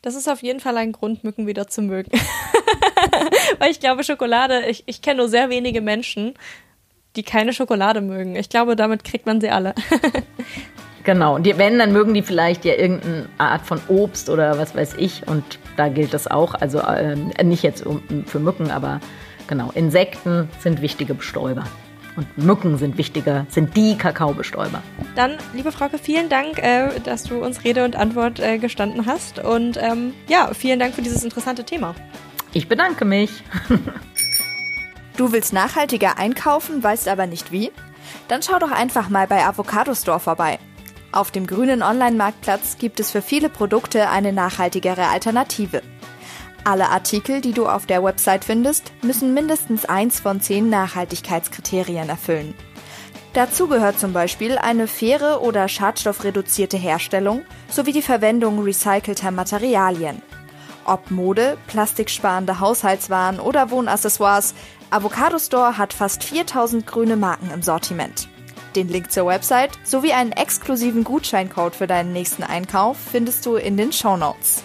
Das 0.00 0.16
ist 0.16 0.26
auf 0.26 0.42
jeden 0.42 0.58
Fall 0.58 0.78
ein 0.78 0.92
Grund, 0.92 1.22
Mücken 1.22 1.46
wieder 1.46 1.68
zu 1.68 1.82
mögen. 1.82 2.12
Weil 3.58 3.70
ich 3.70 3.78
glaube, 3.78 4.04
Schokolade, 4.04 4.64
ich, 4.70 4.84
ich 4.86 5.02
kenne 5.02 5.18
nur 5.18 5.28
sehr 5.28 5.50
wenige 5.50 5.82
Menschen, 5.82 6.32
die 7.14 7.22
keine 7.22 7.52
Schokolade 7.52 8.00
mögen. 8.00 8.36
Ich 8.36 8.48
glaube, 8.48 8.74
damit 8.74 9.04
kriegt 9.04 9.26
man 9.26 9.42
sie 9.42 9.50
alle. 9.50 9.74
genau, 11.04 11.34
und 11.34 11.44
die, 11.44 11.58
wenn, 11.58 11.78
dann 11.78 11.92
mögen 11.92 12.14
die 12.14 12.22
vielleicht 12.22 12.64
ja 12.64 12.72
irgendeine 12.72 13.28
Art 13.36 13.66
von 13.66 13.82
Obst 13.88 14.30
oder 14.30 14.56
was 14.56 14.74
weiß 14.74 14.94
ich. 14.96 15.28
Und 15.28 15.58
da 15.76 15.88
gilt 15.88 16.14
das 16.14 16.26
auch. 16.26 16.54
Also 16.54 16.78
äh, 16.78 17.16
nicht 17.44 17.62
jetzt 17.62 17.84
für 18.24 18.38
Mücken, 18.38 18.70
aber 18.70 19.02
Genau, 19.46 19.70
Insekten 19.74 20.48
sind 20.60 20.82
wichtige 20.82 21.14
Bestäuber. 21.14 21.64
Und 22.16 22.38
Mücken 22.38 22.78
sind 22.78 22.96
wichtiger, 22.96 23.46
sind 23.50 23.76
die 23.76 23.96
Kakaobestäuber. 23.96 24.82
Dann, 25.14 25.36
liebe 25.52 25.70
Frauke, 25.70 25.98
vielen 25.98 26.30
Dank, 26.30 26.58
äh, 26.58 26.88
dass 27.04 27.24
du 27.24 27.44
uns 27.44 27.62
Rede 27.62 27.84
und 27.84 27.94
Antwort 27.94 28.40
äh, 28.40 28.56
gestanden 28.58 29.04
hast. 29.04 29.38
Und 29.38 29.76
ähm, 29.76 30.14
ja, 30.26 30.50
vielen 30.54 30.78
Dank 30.78 30.94
für 30.94 31.02
dieses 31.02 31.22
interessante 31.22 31.64
Thema. 31.64 31.94
Ich 32.54 32.68
bedanke 32.68 33.04
mich. 33.04 33.44
du 35.18 35.32
willst 35.32 35.52
nachhaltiger 35.52 36.18
einkaufen, 36.18 36.82
weißt 36.82 37.06
aber 37.08 37.26
nicht 37.26 37.52
wie? 37.52 37.70
Dann 38.28 38.42
schau 38.42 38.58
doch 38.58 38.70
einfach 38.70 39.10
mal 39.10 39.26
bei 39.26 39.44
Avocado 39.44 39.94
Store 39.94 40.20
vorbei. 40.20 40.58
Auf 41.12 41.30
dem 41.30 41.46
grünen 41.46 41.82
Online-Marktplatz 41.82 42.78
gibt 42.78 42.98
es 42.98 43.10
für 43.10 43.22
viele 43.22 43.48
Produkte 43.50 44.08
eine 44.08 44.32
nachhaltigere 44.32 45.06
Alternative. 45.06 45.82
Alle 46.66 46.90
Artikel, 46.90 47.40
die 47.40 47.52
du 47.52 47.68
auf 47.68 47.86
der 47.86 48.02
Website 48.02 48.44
findest, 48.44 48.90
müssen 49.00 49.32
mindestens 49.32 49.84
eins 49.84 50.18
von 50.18 50.40
zehn 50.40 50.68
Nachhaltigkeitskriterien 50.68 52.08
erfüllen. 52.08 52.54
Dazu 53.34 53.68
gehört 53.68 54.00
zum 54.00 54.12
Beispiel 54.12 54.58
eine 54.58 54.88
faire 54.88 55.42
oder 55.42 55.68
schadstoffreduzierte 55.68 56.76
Herstellung 56.76 57.42
sowie 57.68 57.92
die 57.92 58.02
Verwendung 58.02 58.64
recycelter 58.64 59.30
Materialien. 59.30 60.20
Ob 60.84 61.12
Mode, 61.12 61.56
plastiksparende 61.68 62.58
Haushaltswaren 62.58 63.38
oder 63.38 63.70
Wohnaccessoires, 63.70 64.52
Avocado 64.90 65.38
Store 65.38 65.78
hat 65.78 65.92
fast 65.92 66.24
4000 66.24 66.84
grüne 66.84 67.16
Marken 67.16 67.52
im 67.52 67.62
Sortiment. 67.62 68.28
Den 68.74 68.88
Link 68.88 69.12
zur 69.12 69.26
Website 69.26 69.78
sowie 69.84 70.14
einen 70.14 70.32
exklusiven 70.32 71.04
Gutscheincode 71.04 71.76
für 71.76 71.86
deinen 71.86 72.12
nächsten 72.12 72.42
Einkauf 72.42 72.96
findest 73.12 73.46
du 73.46 73.54
in 73.54 73.76
den 73.76 73.92
Show 73.92 74.16
Notes. 74.16 74.64